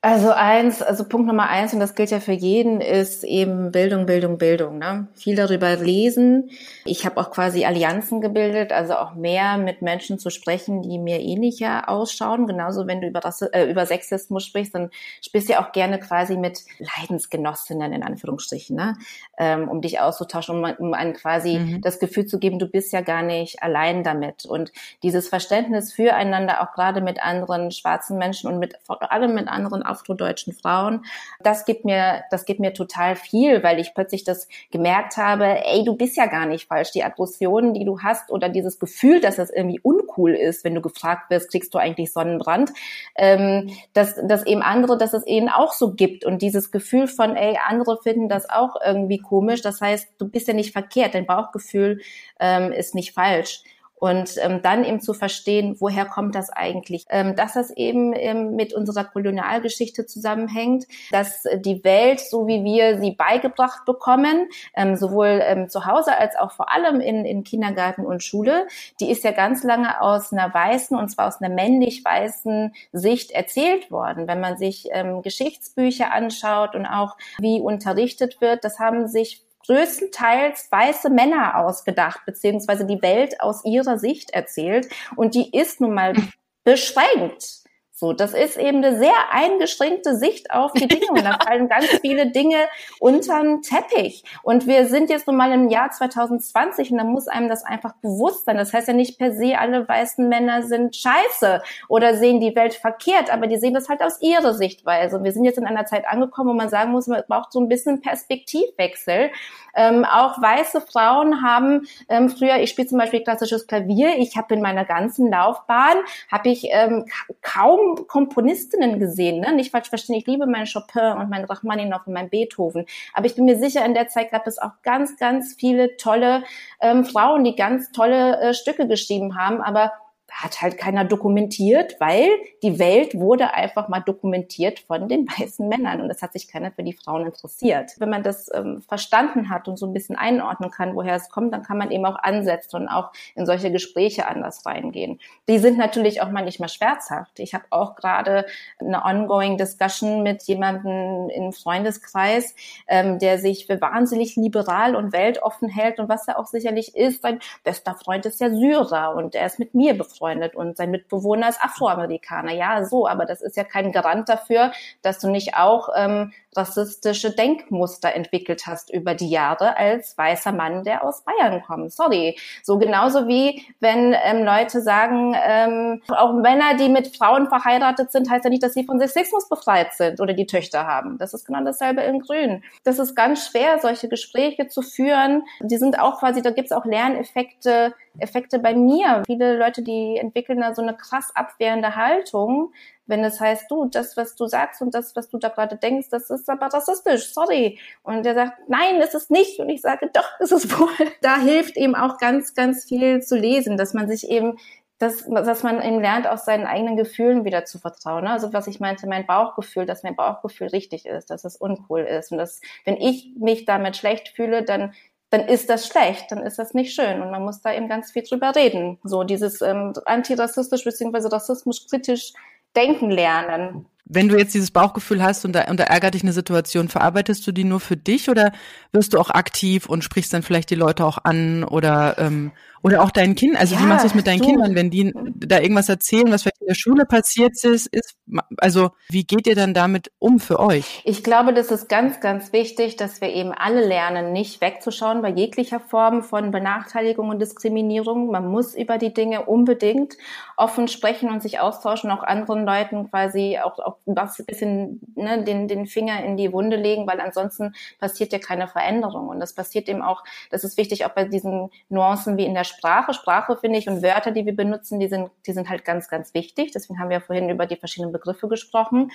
[0.03, 4.07] Also eins, also Punkt Nummer eins, und das gilt ja für jeden, ist eben Bildung,
[4.07, 4.79] Bildung, Bildung.
[4.79, 5.09] Ne?
[5.13, 6.49] Viel darüber lesen.
[6.87, 11.21] Ich habe auch quasi Allianzen gebildet, also auch mehr mit Menschen zu sprechen, die mir
[11.21, 12.47] ähnlicher ausschauen.
[12.47, 14.89] Genauso, wenn du über, das, äh, über Sexismus sprichst, dann
[15.21, 18.95] sprichst du ja auch gerne quasi mit Leidensgenossinnen in Anführungsstrichen, ne?
[19.37, 21.83] Ähm, um dich auszutauschen, um, um einem quasi mhm.
[21.83, 24.47] das Gefühl zu geben, du bist ja gar nicht allein damit.
[24.47, 24.73] Und
[25.03, 29.90] dieses Verständnis füreinander, auch gerade mit anderen schwarzen Menschen und mit vor allem mit anderen
[29.91, 31.05] afrodeutschen Frauen.
[31.43, 35.85] Das gibt mir, das gibt mir total viel, weil ich plötzlich das gemerkt habe, ey,
[35.85, 36.93] du bist ja gar nicht falsch.
[36.93, 40.81] Die Aggressionen, die du hast oder dieses Gefühl, dass es irgendwie uncool ist, wenn du
[40.81, 42.71] gefragt wirst, kriegst du eigentlich Sonnenbrand,
[43.17, 47.37] ähm, dass, dass eben andere, dass es eben auch so gibt und dieses Gefühl von,
[47.37, 49.63] ey, andere finden das auch irgendwie komisch.
[49.63, 52.01] Das heißt, du bist ja nicht verkehrt, dein Bauchgefühl
[52.39, 53.63] ähm, ist nicht falsch.
[54.01, 57.05] Und ähm, dann eben zu verstehen, woher kommt das eigentlich?
[57.11, 62.99] Ähm, dass das eben ähm, mit unserer Kolonialgeschichte zusammenhängt, dass die Welt, so wie wir
[62.99, 68.07] sie beigebracht bekommen, ähm, sowohl ähm, zu Hause als auch vor allem in, in Kindergarten
[68.07, 68.67] und Schule,
[69.01, 73.33] die ist ja ganz lange aus einer weißen, und zwar aus einer männlich weißen Sicht
[73.33, 74.27] erzählt worden.
[74.27, 80.67] Wenn man sich ähm, Geschichtsbücher anschaut und auch wie unterrichtet wird, das haben sich größtenteils
[80.73, 84.89] weiße Männer ausgedacht, beziehungsweise die Welt aus ihrer Sicht erzählt.
[85.15, 86.15] Und die ist nun mal
[86.65, 87.60] beschränkt.
[88.01, 91.85] So, das ist eben eine sehr eingeschränkte Sicht auf die Dinge und da fallen ganz
[92.01, 92.57] viele Dinge
[92.99, 94.25] unter den Teppich.
[94.43, 97.93] Und wir sind jetzt nun mal im Jahr 2020 und da muss einem das einfach
[98.01, 98.57] bewusst sein.
[98.57, 102.73] Das heißt ja nicht per se, alle weißen Männer sind scheiße oder sehen die Welt
[102.73, 105.19] verkehrt, aber die sehen das halt aus ihrer Sichtweise.
[105.19, 107.61] Und wir sind jetzt in einer Zeit angekommen, wo man sagen muss, man braucht so
[107.61, 109.31] ein bisschen Perspektivwechsel.
[109.75, 114.55] Ähm, auch weiße Frauen haben ähm, früher, ich spiele zum Beispiel klassisches Klavier, ich habe
[114.55, 115.99] in meiner ganzen Laufbahn,
[116.31, 117.05] habe ich ähm,
[117.43, 119.41] kaum Komponistinnen gesehen.
[119.41, 119.53] Ne?
[119.53, 122.87] Nicht falsch verstehen, ich liebe meinen Chopin und meinen Rachmaninoff und meinen Beethoven.
[123.15, 126.45] Aber ich bin mir sicher, in der Zeit gab es auch ganz, ganz viele tolle
[126.81, 129.61] ähm, Frauen, die ganz tolle äh, Stücke geschrieben haben.
[129.61, 129.93] Aber
[130.31, 132.29] hat halt keiner dokumentiert, weil
[132.63, 136.71] die Welt wurde einfach mal dokumentiert von den weißen Männern und es hat sich keiner
[136.71, 137.93] für die Frauen interessiert.
[137.99, 141.53] Wenn man das ähm, verstanden hat und so ein bisschen einordnen kann, woher es kommt,
[141.53, 145.19] dann kann man eben auch ansetzen und auch in solche Gespräche anders reingehen.
[145.49, 147.39] Die sind natürlich auch manchmal schmerzhaft.
[147.41, 148.47] Ich habe auch gerade
[148.79, 152.55] eine ongoing Discussion mit jemandem im Freundeskreis,
[152.87, 157.23] ähm, der sich für wahnsinnig liberal und weltoffen hält und was er auch sicherlich ist.
[157.23, 160.91] Sein bester Freund ist ja Syrer und er ist mit mir befreundet befreundet und sein
[160.91, 162.53] Mitbewohner ist Afroamerikaner.
[162.53, 167.31] Ja, so, aber das ist ja kein Garant dafür, dass du nicht auch ähm, rassistische
[167.31, 171.93] Denkmuster entwickelt hast über die Jahre als weißer Mann, der aus Bayern kommt.
[171.93, 172.37] Sorry.
[172.63, 178.29] So genauso wie wenn ähm, Leute sagen, ähm, auch Männer, die mit Frauen verheiratet sind,
[178.29, 181.19] heißt ja nicht, dass sie von Sexismus befreit sind oder die Töchter haben.
[181.19, 182.65] Das ist genau dasselbe in Grün.
[182.85, 185.45] Das ist ganz schwer, solche Gespräche zu führen.
[185.61, 189.23] Die sind auch quasi, da gibt's auch Lerneffekte, Effekte bei mir.
[189.27, 192.73] Viele Leute, die entwickeln da so eine krass abwehrende Haltung,
[193.11, 196.09] wenn es heißt, du, das, was du sagst und das, was du da gerade denkst,
[196.11, 197.79] das ist aber rassistisch, sorry.
[198.03, 199.59] Und der sagt, nein, ist es nicht.
[199.59, 200.89] Und ich sage, doch, ist es wohl.
[201.21, 204.57] Da hilft eben auch ganz, ganz viel zu lesen, dass man sich eben
[204.99, 208.25] dass, dass man eben lernt, auch seinen eigenen Gefühlen wieder zu vertrauen.
[208.25, 208.33] Ne?
[208.33, 212.33] Also was ich meinte, mein Bauchgefühl, dass mein Bauchgefühl richtig ist, dass es uncool ist.
[212.33, 214.93] Und dass, wenn ich mich damit schlecht fühle, dann
[215.31, 218.11] dann ist das schlecht, dann ist das nicht schön und man muss da eben ganz
[218.11, 218.99] viel drüber reden.
[219.05, 222.33] So dieses ähm, antirassistisch beziehungsweise rassismus kritisch
[222.73, 223.87] denken lernen.
[224.13, 227.47] Wenn du jetzt dieses Bauchgefühl hast und da, und da ärgert dich eine Situation, verarbeitest
[227.47, 228.53] du die nur für dich oder
[228.93, 232.53] wirst du auch aktiv und sprichst dann vielleicht die Leute auch an oder ähm,
[232.83, 234.47] oder auch deinen Kindern, also ja, wie machst du es mit deinen so.
[234.47, 238.17] Kindern, wenn die da irgendwas erzählen, was vielleicht in der Schule passiert ist, ist,
[238.57, 241.03] also wie geht ihr dann damit um für euch?
[241.05, 245.29] Ich glaube, das ist ganz, ganz wichtig, dass wir eben alle lernen, nicht wegzuschauen bei
[245.29, 248.31] jeglicher Form von Benachteiligung und Diskriminierung.
[248.31, 250.15] Man muss über die Dinge unbedingt
[250.57, 255.69] offen sprechen und sich austauschen, auch anderen Leuten quasi auch, auch ein bisschen ne, den,
[255.69, 259.29] den Finger in die Wunde legen, weil ansonsten passiert ja keine Veränderung.
[259.29, 262.65] Und das passiert eben auch, das ist wichtig auch bei diesen Nuancen wie in der
[262.65, 263.15] Sprache.
[263.15, 266.35] Sprache finde ich und Wörter, die wir benutzen, die sind, die sind halt ganz, ganz
[266.35, 266.73] wichtig.
[266.73, 269.11] Deswegen haben wir ja vorhin über die verschiedenen Begriffe gesprochen,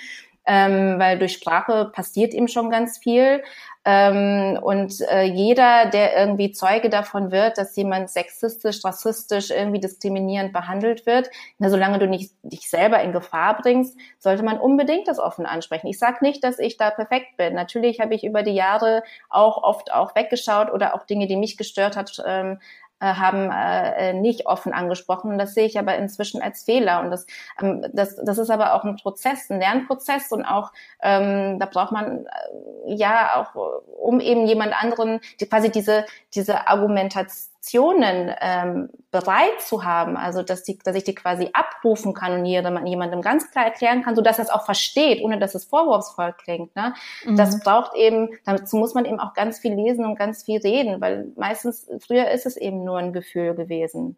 [0.46, 3.42] ähm, weil durch Sprache passiert eben schon ganz viel.
[3.88, 10.52] Ähm, und äh, jeder, der irgendwie Zeuge davon wird, dass jemand sexistisch, rassistisch, irgendwie diskriminierend
[10.52, 15.18] behandelt wird, na, solange du nicht dich selber in Gefahr bringst, sollte man unbedingt das
[15.18, 15.86] offen ansprechen.
[15.86, 17.54] Ich sage nicht, dass ich da perfekt bin.
[17.54, 21.56] Natürlich habe ich über die Jahre auch oft auch weggeschaut oder auch Dinge, die mich
[21.56, 22.58] gestört hat, ähm,
[23.00, 25.38] äh, haben äh, nicht offen angesprochen.
[25.38, 27.00] Das sehe ich aber inzwischen als Fehler.
[27.00, 27.26] Und das,
[27.60, 30.72] ähm, das, das ist aber auch ein Prozess, ein Lernprozess und auch
[31.02, 33.54] ähm, da braucht man äh, ja auch,
[33.98, 36.04] um eben jemand anderen die, quasi diese
[36.34, 42.14] diese Argumentation Informationen ähm, bereit zu haben, also dass, die, dass ich die quasi abrufen
[42.14, 45.38] kann und jemandem, jemandem ganz klar erklären kann, so dass er es auch versteht, ohne
[45.38, 46.74] dass es vorwurfsvoll klingt.
[46.76, 46.94] Ne?
[47.24, 47.36] Mhm.
[47.36, 51.00] Das braucht eben, dazu muss man eben auch ganz viel lesen und ganz viel reden,
[51.00, 54.16] weil meistens früher ist es eben nur ein Gefühl gewesen.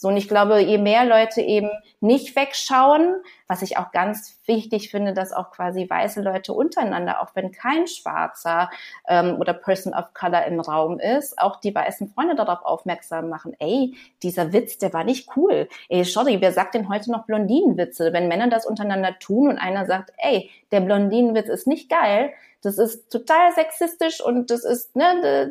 [0.00, 1.68] So, und ich glaube, je mehr Leute eben
[2.00, 7.32] nicht wegschauen, was ich auch ganz wichtig finde, dass auch quasi weiße Leute untereinander, auch
[7.34, 8.70] wenn kein Schwarzer
[9.06, 13.54] ähm, oder Person of Color im Raum ist, auch die weißen Freunde darauf aufmerksam machen,
[13.58, 15.68] ey, dieser Witz, der war nicht cool.
[15.90, 18.14] Ey, sorry, wer sagt denn heute noch Blondinenwitze?
[18.14, 22.32] Wenn Männer das untereinander tun und einer sagt, ey, der Blondinenwitz ist nicht geil,
[22.62, 25.50] das ist total sexistisch und das ist, ne,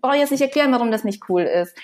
[0.00, 1.76] brauche ich jetzt nicht erklären, warum das nicht cool ist.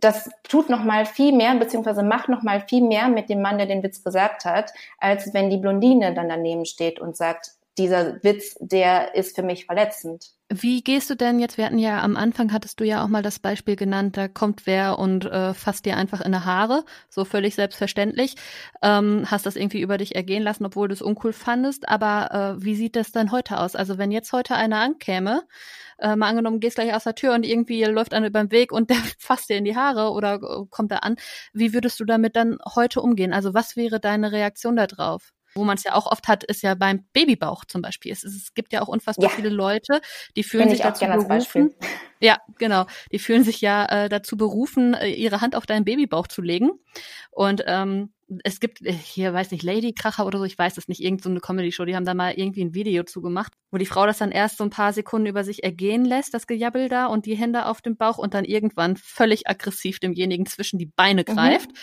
[0.00, 3.58] Das tut noch mal viel mehr, beziehungsweise macht noch mal viel mehr mit dem Mann,
[3.58, 8.22] der den Witz gesagt hat, als wenn die Blondine dann daneben steht und sagt, dieser
[8.22, 10.32] Witz, der ist für mich verletzend.
[10.50, 11.58] Wie gehst du denn jetzt?
[11.58, 14.66] Wir hatten ja am Anfang hattest du ja auch mal das Beispiel genannt, da kommt
[14.66, 18.34] wer und äh, fasst dir einfach in die Haare, so völlig selbstverständlich.
[18.82, 21.88] Ähm, hast das irgendwie über dich ergehen lassen, obwohl du es uncool fandest.
[21.88, 23.76] Aber äh, wie sieht das denn heute aus?
[23.76, 25.42] Also wenn jetzt heute einer ankäme,
[25.98, 28.72] äh, mal angenommen, gehst gleich aus der Tür und irgendwie läuft einer über den Weg
[28.72, 31.16] und der fasst dir in die Haare oder äh, kommt da an,
[31.52, 33.34] wie würdest du damit dann heute umgehen?
[33.34, 35.34] Also was wäre deine Reaktion darauf?
[35.54, 38.12] Wo man es ja auch oft hat, ist ja beim Babybauch zum Beispiel.
[38.12, 39.36] Es, es gibt ja auch unfassbar ja.
[39.36, 40.00] viele Leute,
[40.36, 41.74] die fühlen sich dazu berufen.
[42.20, 42.86] Ja, genau.
[43.12, 46.70] Die fühlen sich ja äh, dazu berufen, äh, ihre Hand auf deinen Babybauch zu legen.
[47.30, 48.12] Und ähm,
[48.44, 51.36] es gibt äh, hier, weiß nicht, Lady Kracher oder so, ich weiß es nicht, irgendeine
[51.36, 54.18] so Comedy-Show, die haben da mal irgendwie ein Video zu gemacht, wo die Frau das
[54.18, 57.36] dann erst so ein paar Sekunden über sich ergehen lässt, das Gejabbel da und die
[57.36, 61.34] Hände auf dem Bauch und dann irgendwann völlig aggressiv demjenigen zwischen die Beine mhm.
[61.34, 61.74] greift mhm.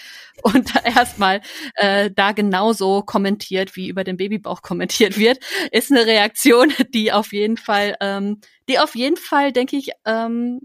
[0.43, 1.41] und da erstmal
[1.75, 5.39] äh, da genauso kommentiert, wie über den Babybauch kommentiert wird,
[5.71, 8.39] ist eine Reaktion, die auf jeden Fall, ähm,
[8.69, 10.59] die auf jeden Fall, denke ich, ähm,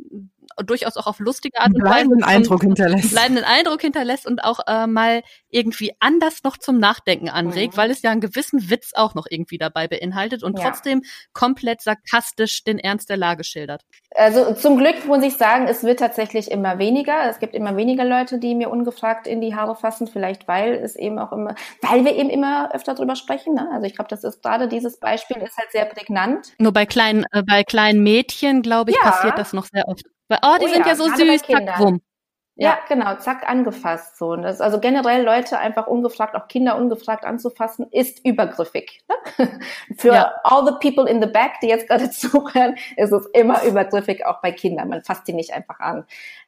[0.64, 3.10] durchaus auch auf lustige Art und Weise bleibenden Eindruck hinterlässt.
[3.10, 7.78] bleibenden Eindruck hinterlässt und auch äh, mal irgendwie anders noch zum Nachdenken anregt, mhm.
[7.78, 10.64] weil es ja einen gewissen Witz auch noch irgendwie dabei beinhaltet und ja.
[10.64, 13.82] trotzdem komplett sarkastisch den Ernst der Lage schildert.
[14.16, 17.28] Also zum Glück muss ich sagen, es wird tatsächlich immer weniger.
[17.28, 20.96] Es gibt immer weniger Leute, die mir ungefragt in die Haare fassen, vielleicht weil es
[20.96, 23.54] eben auch immer, weil wir eben immer öfter drüber sprechen.
[23.54, 23.68] Ne?
[23.72, 26.52] Also ich glaube, das ist gerade dieses Beispiel ist halt sehr prägnant.
[26.58, 29.02] Nur bei kleinen, äh, bei kleinen Mädchen, glaube ich, ja.
[29.02, 30.04] passiert das noch sehr oft.
[30.30, 32.00] Weil, oh, die oh, sind ja, ja so süß, zack, wumm.
[32.62, 34.32] Ja, genau, zack, angefasst so.
[34.32, 39.02] Und das, also generell Leute einfach ungefragt, auch Kinder ungefragt anzufassen, ist übergriffig.
[39.08, 39.60] Ne?
[39.96, 40.32] Für ja.
[40.44, 44.42] all the people in the back, die jetzt gerade zuhören, ist es immer übergriffig, auch
[44.42, 44.88] bei Kindern.
[44.88, 46.04] Man fasst die nicht einfach an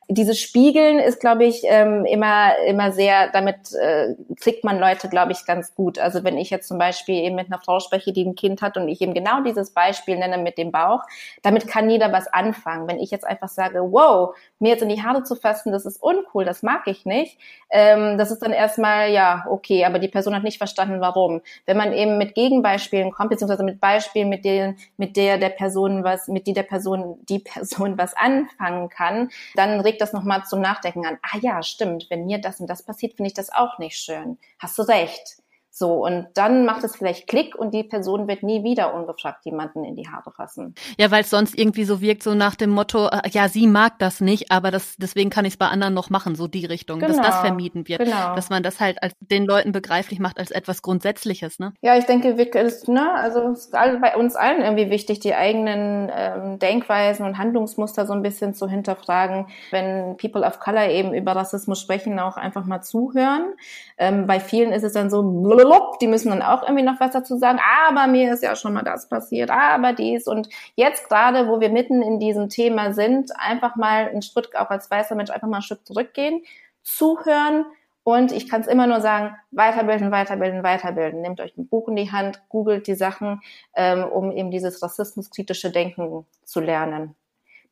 [0.08, 5.32] dieses Spiegeln ist, glaube ich, ähm, immer, immer sehr, damit äh, kriegt man Leute, glaube
[5.32, 5.98] ich, ganz gut.
[5.98, 8.76] Also wenn ich jetzt zum Beispiel eben mit einer Frau spreche, die ein Kind hat
[8.76, 11.02] und ich eben genau dieses Beispiel nenne mit dem Bauch,
[11.42, 12.88] damit kann jeder was anfangen.
[12.88, 16.01] Wenn ich jetzt einfach sage, wow, mir jetzt in die Haare zu fassen, das ist
[16.02, 17.38] uncool, das mag ich nicht,
[17.70, 21.40] ähm, das ist dann erstmal, ja, okay, aber die Person hat nicht verstanden, warum.
[21.66, 26.04] Wenn man eben mit Gegenbeispielen kommt, beziehungsweise mit Beispielen, mit denen, mit der der Person
[26.04, 30.60] was, mit die der Person, die Person was anfangen kann, dann regt das nochmal zum
[30.60, 31.18] Nachdenken an.
[31.22, 34.38] Ah ja, stimmt, wenn mir das und das passiert, finde ich das auch nicht schön.
[34.58, 35.41] Hast du recht.
[35.74, 39.84] So, und dann macht es vielleicht Klick und die Person wird nie wieder ungefragt jemanden
[39.84, 40.74] in die Haare fassen.
[40.98, 43.98] Ja, weil es sonst irgendwie so wirkt, so nach dem Motto, äh, ja, sie mag
[43.98, 46.98] das nicht, aber das, deswegen kann ich es bei anderen noch machen, so die Richtung,
[46.98, 48.00] genau, dass das genau, vermieden wird.
[48.00, 48.34] Genau.
[48.34, 51.72] Dass man das halt als den Leuten begreiflich macht als etwas Grundsätzliches, ne?
[51.80, 56.10] Ja, ich denke, ist, ne, also es ist bei uns allen irgendwie wichtig, die eigenen
[56.14, 59.46] ähm, Denkweisen und Handlungsmuster so ein bisschen zu hinterfragen.
[59.70, 63.54] Wenn People of Color eben über Rassismus sprechen, auch einfach mal zuhören.
[63.96, 65.22] Ähm, bei vielen ist es dann so,
[65.62, 68.72] blub, die müssen dann auch irgendwie noch was dazu sagen, aber mir ist ja schon
[68.72, 73.30] mal das passiert, aber dies und jetzt gerade, wo wir mitten in diesem Thema sind,
[73.38, 76.42] einfach mal einen Schritt, auch als weißer Mensch, einfach mal einen Schritt zurückgehen,
[76.82, 77.64] zuhören
[78.04, 81.20] und ich kann es immer nur sagen, weiterbilden, weiterbilden, weiterbilden.
[81.20, 83.40] Nehmt euch ein Buch in die Hand, googelt die Sachen,
[83.76, 87.14] ähm, um eben dieses rassismuskritische Denken zu lernen.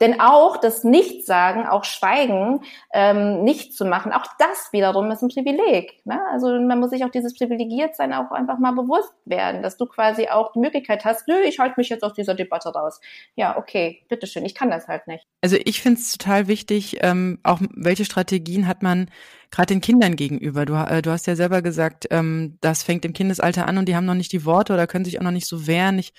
[0.00, 5.28] Denn auch das Nichtsagen, auch Schweigen, ähm, nicht zu machen, auch das wiederum ist ein
[5.28, 6.00] Privileg.
[6.04, 6.20] Ne?
[6.32, 10.28] Also man muss sich auch dieses Privilegiertsein auch einfach mal bewusst werden, dass du quasi
[10.28, 13.00] auch die Möglichkeit hast, nö, ich halte mich jetzt aus dieser Debatte raus.
[13.36, 15.26] Ja, okay, bitteschön, ich kann das halt nicht.
[15.42, 19.10] Also ich finde es total wichtig, ähm, auch welche Strategien hat man
[19.50, 20.64] gerade den Kindern gegenüber.
[20.64, 23.96] Du, äh, du hast ja selber gesagt, ähm, das fängt im Kindesalter an und die
[23.96, 25.98] haben noch nicht die Worte oder können sich auch noch nicht so wehren.
[25.98, 26.12] Ich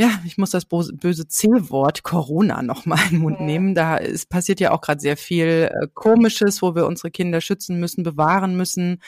[0.00, 3.44] ja, ich muss das böse C-Wort Corona nochmal in den Mund ja.
[3.44, 3.74] nehmen.
[3.74, 7.78] Da ist, passiert ja auch gerade sehr viel äh, Komisches, wo wir unsere Kinder schützen
[7.78, 9.02] müssen, bewahren müssen.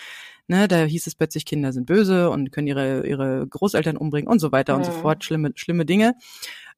[0.49, 4.39] Ne, da hieß es plötzlich, Kinder sind böse und können ihre, ihre Großeltern umbringen und
[4.39, 4.77] so weiter ja.
[4.77, 5.25] und so fort.
[5.25, 6.15] Schlimme, schlimme Dinge.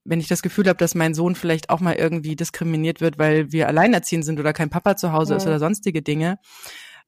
[0.05, 3.51] Wenn ich das Gefühl habe, dass mein Sohn vielleicht auch mal irgendwie diskriminiert wird, weil
[3.51, 5.39] wir alleinerziehend sind oder kein Papa zu Hause ja.
[5.39, 6.39] ist oder sonstige Dinge,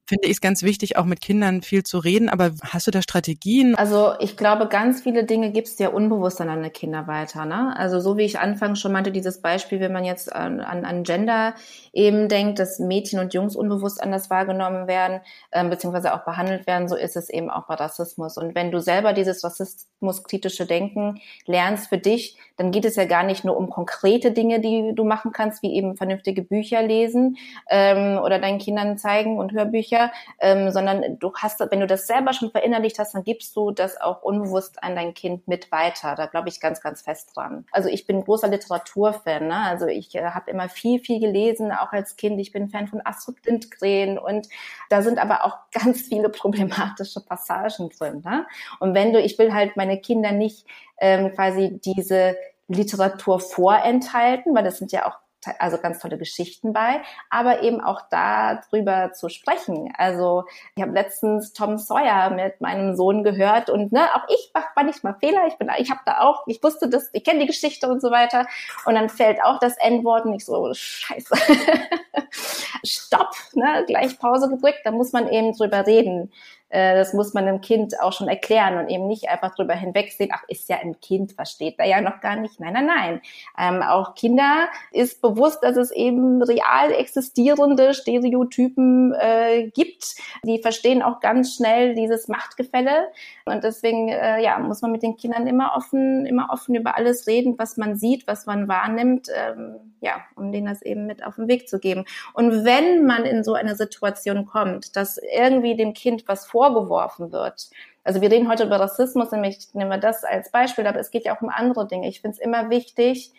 [0.06, 2.28] finde ich es ganz wichtig, auch mit Kindern viel zu reden.
[2.28, 3.74] Aber hast du da Strategien?
[3.74, 7.44] Also ich glaube, ganz viele Dinge gibst du ja unbewusst an deine Kinder weiter.
[7.44, 7.76] Ne?
[7.76, 11.02] Also so wie ich anfangs schon meinte, dieses Beispiel, wenn man jetzt an, an, an
[11.02, 11.54] Gender
[11.92, 15.20] eben denkt, dass Mädchen und Jungs unbewusst anders wahrgenommen werden,
[15.52, 18.36] ähm, beziehungsweise auch behandelt werden, so ist es eben auch bei Rassismus.
[18.36, 23.22] Und wenn du selber dieses rassismuskritische Denken lernst für dich, dann geht es ja gar
[23.22, 27.36] nicht nur um konkrete Dinge, die du machen kannst, wie eben vernünftige Bücher lesen
[27.68, 32.06] ähm, oder deinen Kindern zeigen und Hörbücher, Bücher, ähm, sondern du hast, wenn du das
[32.06, 36.14] selber schon verinnerlicht hast, dann gibst du das auch unbewusst an dein Kind mit weiter.
[36.14, 37.66] Da glaube ich ganz, ganz fest dran.
[37.72, 39.48] Also ich bin großer Literaturfan.
[39.48, 39.56] Ne?
[39.56, 42.40] Also ich äh, habe immer viel, viel gelesen, auch als Kind.
[42.40, 44.48] Ich bin Fan von Astrid Lindgren und
[44.88, 48.22] da sind aber auch ganz viele problematische Passagen drin.
[48.24, 48.46] Ne?
[48.80, 50.66] Und wenn du, ich will halt meine Kinder nicht
[50.98, 52.36] ähm, quasi diese
[52.68, 55.18] Literatur vorenthalten, weil das sind ja auch
[55.58, 59.92] also ganz tolle Geschichten bei, aber eben auch darüber zu sprechen.
[59.96, 60.44] Also
[60.74, 65.16] ich habe letztens Tom Sawyer mit meinem Sohn gehört und ne, auch ich mache manchmal
[65.20, 65.46] Fehler.
[65.46, 68.10] Ich bin, ich habe da auch, ich wusste das, ich kenne die Geschichte und so
[68.10, 68.46] weiter.
[68.84, 71.34] Und dann fällt auch das N-Wort und ich so Scheiße,
[72.84, 74.80] Stopp, ne, gleich Pause gedrückt.
[74.84, 76.32] Da muss man eben drüber reden.
[76.68, 80.30] Äh, das muss man dem Kind auch schon erklären und eben nicht einfach drüber hinwegsehen,
[80.32, 82.58] ach, ist ja ein Kind, versteht er ja noch gar nicht.
[82.60, 83.20] Nein, nein, nein.
[83.58, 90.16] Ähm, auch Kinder ist bewusst, dass es eben real existierende Stereotypen äh, gibt.
[90.44, 93.08] Die verstehen auch ganz schnell dieses Machtgefälle.
[93.48, 97.28] Und deswegen, äh, ja, muss man mit den Kindern immer offen, immer offen über alles
[97.28, 101.36] reden, was man sieht, was man wahrnimmt, ähm, ja, um denen das eben mit auf
[101.36, 102.06] den Weg zu geben.
[102.34, 107.70] Und wenn man in so eine Situation kommt, dass irgendwie dem Kind was vorgeworfen wird.
[108.02, 111.24] Also wir reden heute über Rassismus, nämlich nehmen wir das als Beispiel, aber es geht
[111.24, 112.08] ja auch um andere Dinge.
[112.08, 113.32] Ich finde es immer wichtig,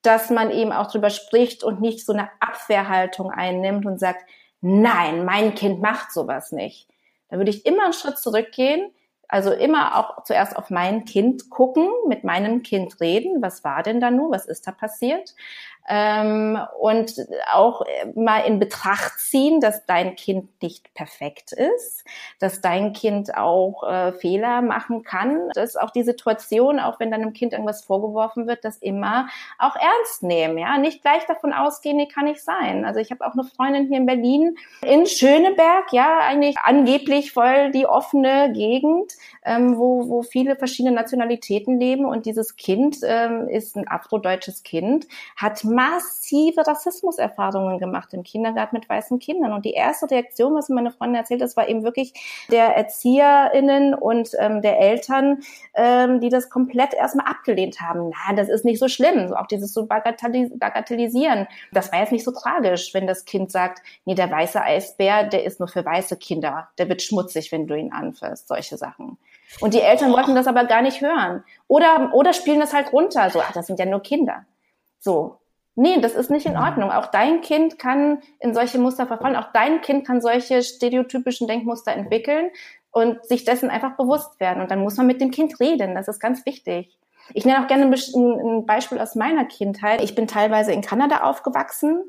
[0.00, 4.24] dass man eben auch drüber spricht und nicht so eine Abwehrhaltung einnimmt und sagt,
[4.62, 6.88] nein, mein Kind macht sowas nicht.
[7.28, 8.90] Da würde ich immer einen Schritt zurückgehen,
[9.32, 13.98] also immer auch zuerst auf mein Kind gucken, mit meinem Kind reden, was war denn
[14.00, 15.34] da nun, was ist da passiert?
[15.88, 17.14] Ähm, und
[17.52, 17.82] auch
[18.14, 22.04] mal in Betracht ziehen, dass dein Kind nicht perfekt ist,
[22.38, 27.32] dass dein Kind auch äh, Fehler machen kann, dass auch die Situation, auch wenn deinem
[27.32, 29.28] Kind irgendwas vorgeworfen wird, das immer
[29.58, 32.84] auch ernst nehmen, ja, nicht gleich davon ausgehen, nee, kann nicht sein.
[32.84, 37.72] Also ich habe auch eine Freundin hier in Berlin in Schöneberg, ja, eigentlich angeblich voll
[37.72, 39.12] die offene Gegend,
[39.44, 45.06] ähm, wo, wo viele verschiedene Nationalitäten leben und dieses Kind ähm, ist ein afrodeutsches Kind,
[45.36, 49.52] hat massive Rassismuserfahrungen gemacht im Kindergarten mit weißen Kindern.
[49.52, 52.12] Und die erste Reaktion, was meine Freundin erzählt, das war eben wirklich
[52.50, 55.40] der ErzieherInnen und ähm, der Eltern,
[55.74, 58.10] ähm, die das komplett erstmal abgelehnt haben.
[58.10, 59.28] Na, das ist nicht so schlimm.
[59.28, 61.46] So auch dieses so Bagatellisieren.
[61.72, 65.44] Das war jetzt nicht so tragisch, wenn das Kind sagt, nee, der weiße Eisbär, der
[65.44, 66.68] ist nur für weiße Kinder.
[66.78, 68.48] Der wird schmutzig, wenn du ihn anfährst.
[68.48, 69.18] Solche Sachen.
[69.60, 71.44] Und die Eltern wollten das aber gar nicht hören.
[71.68, 73.30] Oder, oder spielen das halt runter.
[73.30, 74.46] So, ach, das sind ja nur Kinder.
[74.98, 75.38] So.
[75.74, 76.60] Nee, das ist nicht in mhm.
[76.60, 76.90] Ordnung.
[76.90, 79.36] Auch dein Kind kann in solche Muster verfallen.
[79.36, 82.50] Auch dein Kind kann solche stereotypischen Denkmuster entwickeln
[82.90, 84.60] und sich dessen einfach bewusst werden.
[84.62, 85.94] Und dann muss man mit dem Kind reden.
[85.94, 86.98] Das ist ganz wichtig.
[87.32, 90.02] Ich nenne auch gerne ein Beispiel aus meiner Kindheit.
[90.02, 92.02] Ich bin teilweise in Kanada aufgewachsen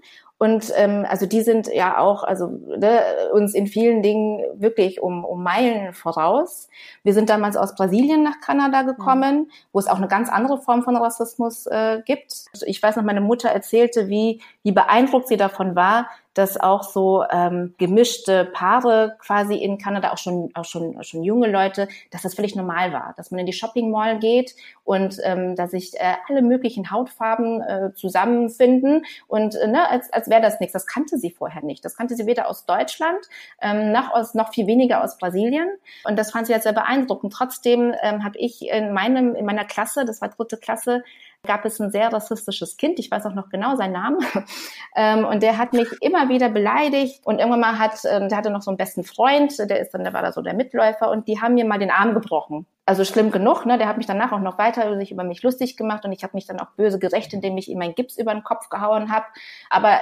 [0.44, 3.00] und ähm, also die sind ja auch, also ne,
[3.32, 6.68] uns in vielen Dingen wirklich um, um Meilen voraus.
[7.02, 10.84] Wir sind damals aus Brasilien nach Kanada gekommen, wo es auch eine ganz andere Form
[10.84, 12.34] von Rassismus äh, gibt.
[12.66, 17.24] Ich weiß noch, meine Mutter erzählte, wie, wie beeindruckt sie davon war, dass auch so
[17.30, 22.24] ähm, gemischte Paare quasi in Kanada, auch schon, auch schon, auch schon junge Leute, dass
[22.24, 25.94] das völlig normal war, dass man in die Shopping Mall geht und ähm, dass sich
[25.96, 30.73] äh, alle möglichen Hautfarben äh, zusammenfinden und äh, ne, als, als wäre das nichts.
[30.73, 31.86] Das kannte sie vorher nicht.
[31.86, 33.19] Das kannte sie weder aus Deutschland
[33.61, 35.69] ähm, noch aus noch viel weniger aus Brasilien
[36.05, 37.31] und das fand sie jetzt sehr beeindruckend.
[37.31, 41.03] Trotzdem ähm, habe ich in meinem in meiner Klasse, das war dritte Klasse,
[41.46, 44.20] gab es ein sehr rassistisches Kind, ich weiß auch noch genau seinen Namen,
[44.96, 48.50] ähm, und der hat mich immer wieder beleidigt und irgendwann mal hat, äh, der hatte
[48.50, 51.28] noch so einen besten Freund, der ist dann, der war da so der Mitläufer und
[51.28, 52.66] die haben mir mal den Arm gebrochen.
[52.86, 53.78] Also schlimm genug, ne?
[53.78, 56.36] Der hat mich danach auch noch weiter sich über mich lustig gemacht und ich habe
[56.36, 59.26] mich dann auch böse gerecht, indem ich ihm einen Gips über den Kopf gehauen habe.
[59.70, 60.00] Aber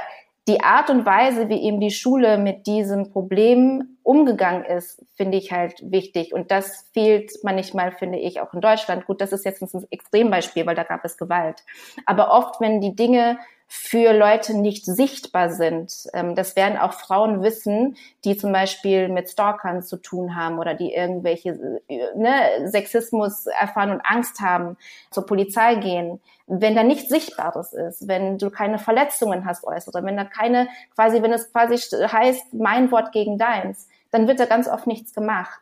[0.48, 5.52] die Art und Weise, wie eben die Schule mit diesem Problem umgegangen ist, finde ich
[5.52, 6.34] halt wichtig.
[6.34, 9.06] Und das fehlt manchmal, finde ich, auch in Deutschland.
[9.06, 11.64] Gut, das ist jetzt ein Extrembeispiel, weil da gab es Gewalt.
[12.06, 13.38] Aber oft, wenn die Dinge
[13.74, 16.10] für Leute nicht sichtbar sind.
[16.14, 17.96] Ähm, das werden auch Frauen wissen,
[18.26, 23.92] die zum Beispiel mit Stalkern zu tun haben oder die irgendwelche äh, ne, Sexismus erfahren
[23.92, 24.76] und Angst haben,
[25.10, 26.20] zur Polizei gehen.
[26.48, 31.22] Wenn da nichts Sichtbares ist, wenn du keine Verletzungen hast äußere, wenn da keine, quasi,
[31.22, 35.62] wenn es quasi heißt, mein Wort gegen deins, dann wird da ganz oft nichts gemacht.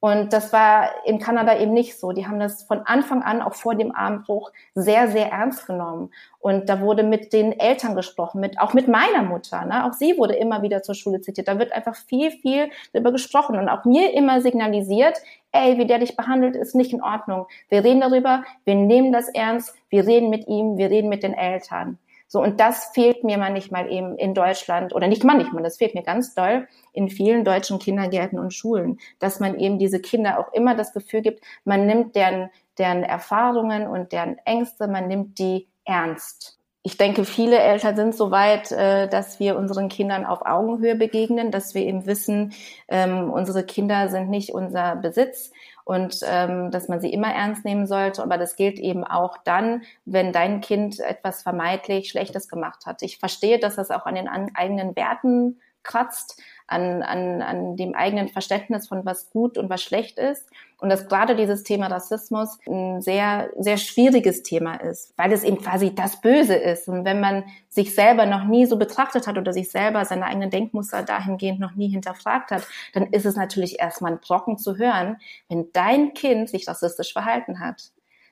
[0.00, 2.12] Und das war in Kanada eben nicht so.
[2.12, 6.10] Die haben das von Anfang an, auch vor dem Armbruch, sehr, sehr ernst genommen.
[6.38, 9.64] Und da wurde mit den Eltern gesprochen, mit, auch mit meiner Mutter.
[9.64, 9.84] Ne?
[9.86, 11.48] Auch sie wurde immer wieder zur Schule zitiert.
[11.48, 15.18] Da wird einfach viel, viel darüber gesprochen und auch mir immer signalisiert,
[15.50, 17.46] ey, wie der dich behandelt, ist nicht in Ordnung.
[17.68, 21.34] Wir reden darüber, wir nehmen das ernst, wir reden mit ihm, wir reden mit den
[21.34, 21.98] Eltern.
[22.28, 26.02] So, und das fehlt mir manchmal eben in Deutschland, oder nicht manchmal, das fehlt mir
[26.02, 30.74] ganz doll in vielen deutschen Kindergärten und Schulen, dass man eben diese Kinder auch immer
[30.74, 36.57] das Gefühl gibt, man nimmt deren, deren Erfahrungen und deren Ängste, man nimmt die ernst.
[36.88, 41.50] Ich denke, viele Eltern sind so weit, äh, dass wir unseren Kindern auf Augenhöhe begegnen,
[41.50, 42.54] dass wir eben wissen,
[42.88, 45.52] ähm, unsere Kinder sind nicht unser Besitz
[45.84, 48.22] und ähm, dass man sie immer ernst nehmen sollte.
[48.22, 53.02] Aber das gilt eben auch dann, wenn dein Kind etwas vermeintlich Schlechtes gemacht hat.
[53.02, 58.28] Ich verstehe, dass das auch an den eigenen Werten kratzt, an, an, an dem eigenen
[58.28, 60.46] Verständnis von was gut und was schlecht ist.
[60.80, 65.58] Und dass gerade dieses Thema Rassismus ein sehr, sehr schwieriges Thema ist, weil es eben
[65.58, 66.86] quasi das Böse ist.
[66.86, 70.50] Und wenn man sich selber noch nie so betrachtet hat oder sich selber seine eigenen
[70.50, 72.62] Denkmuster dahingehend noch nie hinterfragt hat,
[72.94, 75.16] dann ist es natürlich erstmal ein Brocken zu hören,
[75.48, 77.90] wenn dein Kind sich rassistisch verhalten hat.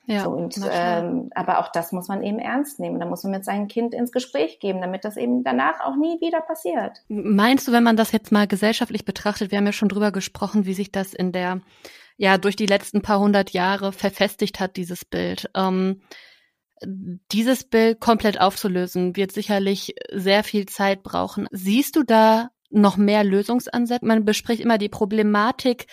[0.08, 3.00] Ja, so, und, ähm, aber auch das muss man eben ernst nehmen.
[3.00, 6.20] Da muss man mit seinem Kind ins Gespräch geben, damit das eben danach auch nie
[6.20, 7.02] wieder passiert.
[7.08, 10.64] Meinst du, wenn man das jetzt mal gesellschaftlich betrachtet, wir haben ja schon drüber gesprochen,
[10.64, 11.60] wie sich das in der,
[12.16, 15.50] ja, durch die letzten paar hundert Jahre verfestigt hat, dieses Bild.
[15.56, 16.02] Ähm,
[17.32, 21.48] dieses Bild komplett aufzulösen, wird sicherlich sehr viel Zeit brauchen.
[21.50, 24.04] Siehst du da noch mehr Lösungsansätze?
[24.04, 25.86] Man bespricht immer die Problematik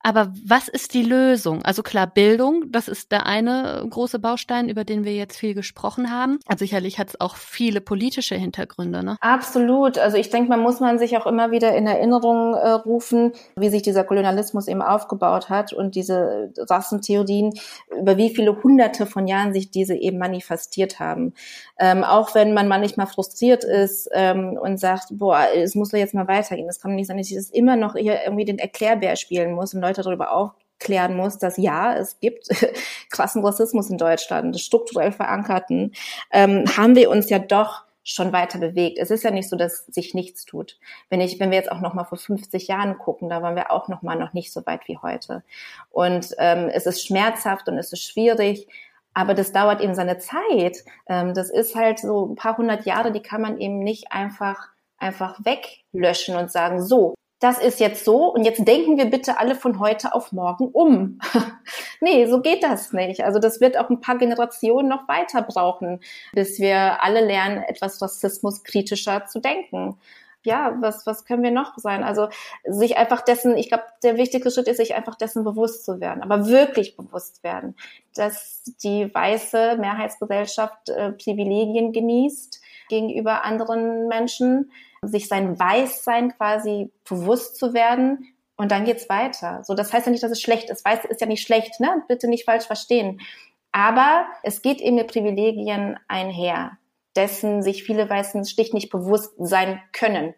[0.00, 1.62] aber was ist die Lösung?
[1.62, 6.10] Also klar, Bildung, das ist der eine große Baustein, über den wir jetzt viel gesprochen
[6.10, 6.38] haben.
[6.46, 9.02] Also sicherlich hat es auch viele politische Hintergründe.
[9.02, 9.16] Ne?
[9.20, 9.98] Absolut.
[9.98, 13.70] Also ich denke, man muss man sich auch immer wieder in Erinnerung äh, rufen, wie
[13.70, 17.54] sich dieser Kolonialismus eben aufgebaut hat und diese Rassentheorien,
[17.98, 21.34] über wie viele hunderte von Jahren sich diese eben manifestiert haben.
[21.78, 26.14] Ähm, auch wenn man manchmal frustriert ist ähm, und sagt, boah, es muss doch jetzt
[26.14, 26.66] mal weitergehen.
[26.66, 29.74] Das kann nicht sein, dass ich das immer noch hier irgendwie den Erklärbär spielen muss
[29.74, 32.48] und Leute darüber aufklären muss, dass ja, es gibt
[33.10, 35.94] krassen Rassismus in Deutschland, strukturell verankerten,
[36.30, 38.98] ähm, haben wir uns ja doch schon weiter bewegt.
[38.98, 40.78] Es ist ja nicht so, dass sich nichts tut.
[41.10, 43.70] Wenn ich, wenn wir jetzt auch noch mal vor 50 Jahren gucken, da waren wir
[43.70, 45.42] auch noch mal noch nicht so weit wie heute.
[45.90, 48.66] Und ähm, es ist schmerzhaft und es ist schwierig,
[49.12, 50.84] aber das dauert eben seine Zeit.
[51.06, 54.68] Ähm, das ist halt so ein paar hundert Jahre, die kann man eben nicht einfach
[54.98, 59.54] einfach weglöschen und sagen, so, das ist jetzt so und jetzt denken wir bitte alle
[59.54, 61.20] von heute auf morgen um.
[62.00, 63.22] nee, so geht das nicht.
[63.22, 66.00] Also das wird auch ein paar Generationen noch weiter brauchen,
[66.32, 69.96] bis wir alle lernen, etwas rassismuskritischer zu denken.
[70.44, 72.02] Ja, was, was können wir noch sein?
[72.02, 72.28] Also
[72.64, 76.22] sich einfach dessen, ich glaube, der wichtigste Schritt ist, sich einfach dessen bewusst zu werden,
[76.22, 77.76] aber wirklich bewusst werden,
[78.14, 84.72] dass die weiße Mehrheitsgesellschaft äh, Privilegien genießt gegenüber anderen Menschen,
[85.02, 89.62] sich sein Weißsein quasi bewusst zu werden und dann geht's weiter.
[89.64, 90.84] So, das heißt ja nicht, dass es schlecht ist.
[90.84, 92.02] Weiß ist ja nicht schlecht, ne?
[92.08, 93.20] Bitte nicht falsch verstehen.
[93.72, 96.78] Aber es geht eben mit Privilegien einher,
[97.14, 100.34] dessen sich viele Weißen schlicht nicht bewusst sein können.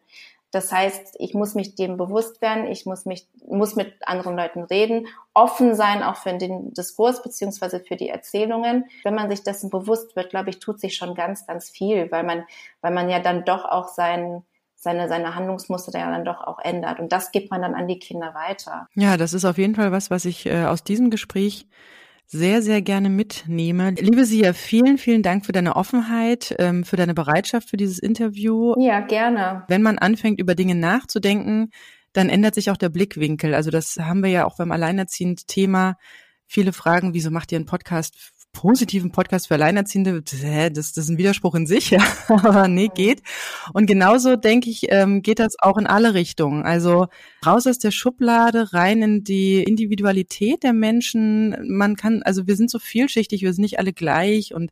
[0.51, 4.65] Das heißt, ich muss mich dem bewusst werden, ich muss mich, muss mit anderen Leuten
[4.65, 8.87] reden, offen sein auch für den Diskurs beziehungsweise für die Erzählungen.
[9.05, 12.25] Wenn man sich dessen bewusst wird, glaube ich, tut sich schon ganz, ganz viel, weil
[12.25, 12.45] man,
[12.81, 14.43] weil man ja dann doch auch sein,
[14.81, 16.99] seine, seine Handlungsmuster ja dann doch auch ändert.
[16.99, 18.89] Und das gibt man dann an die Kinder weiter.
[18.95, 21.67] Ja, das ist auf jeden Fall was, was ich äh, aus diesem Gespräch
[22.27, 23.91] sehr, sehr gerne mitnehme.
[23.91, 28.75] Liebe Sia, vielen, vielen Dank für deine Offenheit, ähm, für deine Bereitschaft für dieses Interview.
[28.79, 29.65] Ja, gerne.
[29.69, 31.71] Wenn man anfängt, über Dinge nachzudenken,
[32.13, 33.55] dann ändert sich auch der Blickwinkel.
[33.55, 35.97] Also das haben wir ja auch beim Alleinerziehend-Thema.
[36.47, 38.17] Viele fragen, wieso macht ihr einen Podcast
[38.53, 43.23] positiven Podcast für Alleinerziehende, das, das ist ein Widerspruch in sich, ja, aber nee, geht.
[43.73, 46.65] Und genauso denke ich, ähm, geht das auch in alle Richtungen.
[46.65, 47.07] Also
[47.45, 51.57] raus aus der Schublade, rein in die Individualität der Menschen.
[51.69, 54.55] Man kann, also wir sind so vielschichtig, wir sind nicht alle gleich.
[54.55, 54.71] Und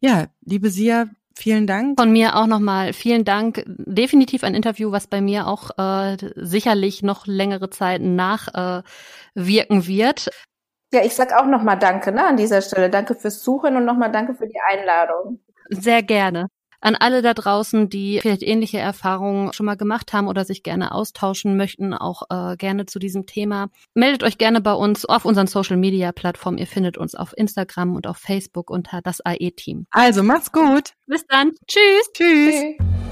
[0.00, 1.98] ja, liebe Sia, Vielen Dank.
[1.98, 3.64] Von mir auch nochmal vielen Dank.
[3.66, 10.28] Definitiv ein Interview, was bei mir auch äh, sicherlich noch längere Zeit nachwirken äh, wird.
[10.92, 12.90] Ja, ich sag auch nochmal Danke ne, an dieser Stelle.
[12.90, 15.40] Danke fürs Suchen und nochmal Danke für die Einladung.
[15.70, 16.48] Sehr gerne.
[16.82, 20.92] An alle da draußen, die vielleicht ähnliche Erfahrungen schon mal gemacht haben oder sich gerne
[20.92, 23.68] austauschen möchten, auch äh, gerne zu diesem Thema.
[23.94, 26.58] Meldet euch gerne bei uns auf unseren Social Media Plattformen.
[26.58, 29.86] Ihr findet uns auf Instagram und auf Facebook unter das AE-Team.
[29.92, 30.90] Also macht's gut.
[31.06, 31.52] Bis dann.
[31.68, 32.10] Tschüss.
[32.12, 32.54] Tschüss.
[32.78, 33.11] Tschüss.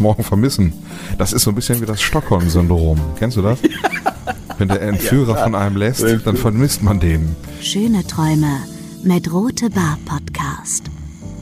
[0.00, 0.72] morgen vermissen.
[1.18, 3.00] Das ist so ein bisschen wie das Stockholm-Syndrom.
[3.18, 3.58] Kennst du das?
[4.58, 7.34] Wenn der Entführer ja, von einem lässt, dann vermisst man den.
[7.60, 8.60] Schöne Träume
[9.02, 10.84] mit Rote Bar Podcast,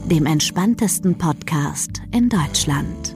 [0.09, 3.12] dem entspanntesten Podcast in Deutschland.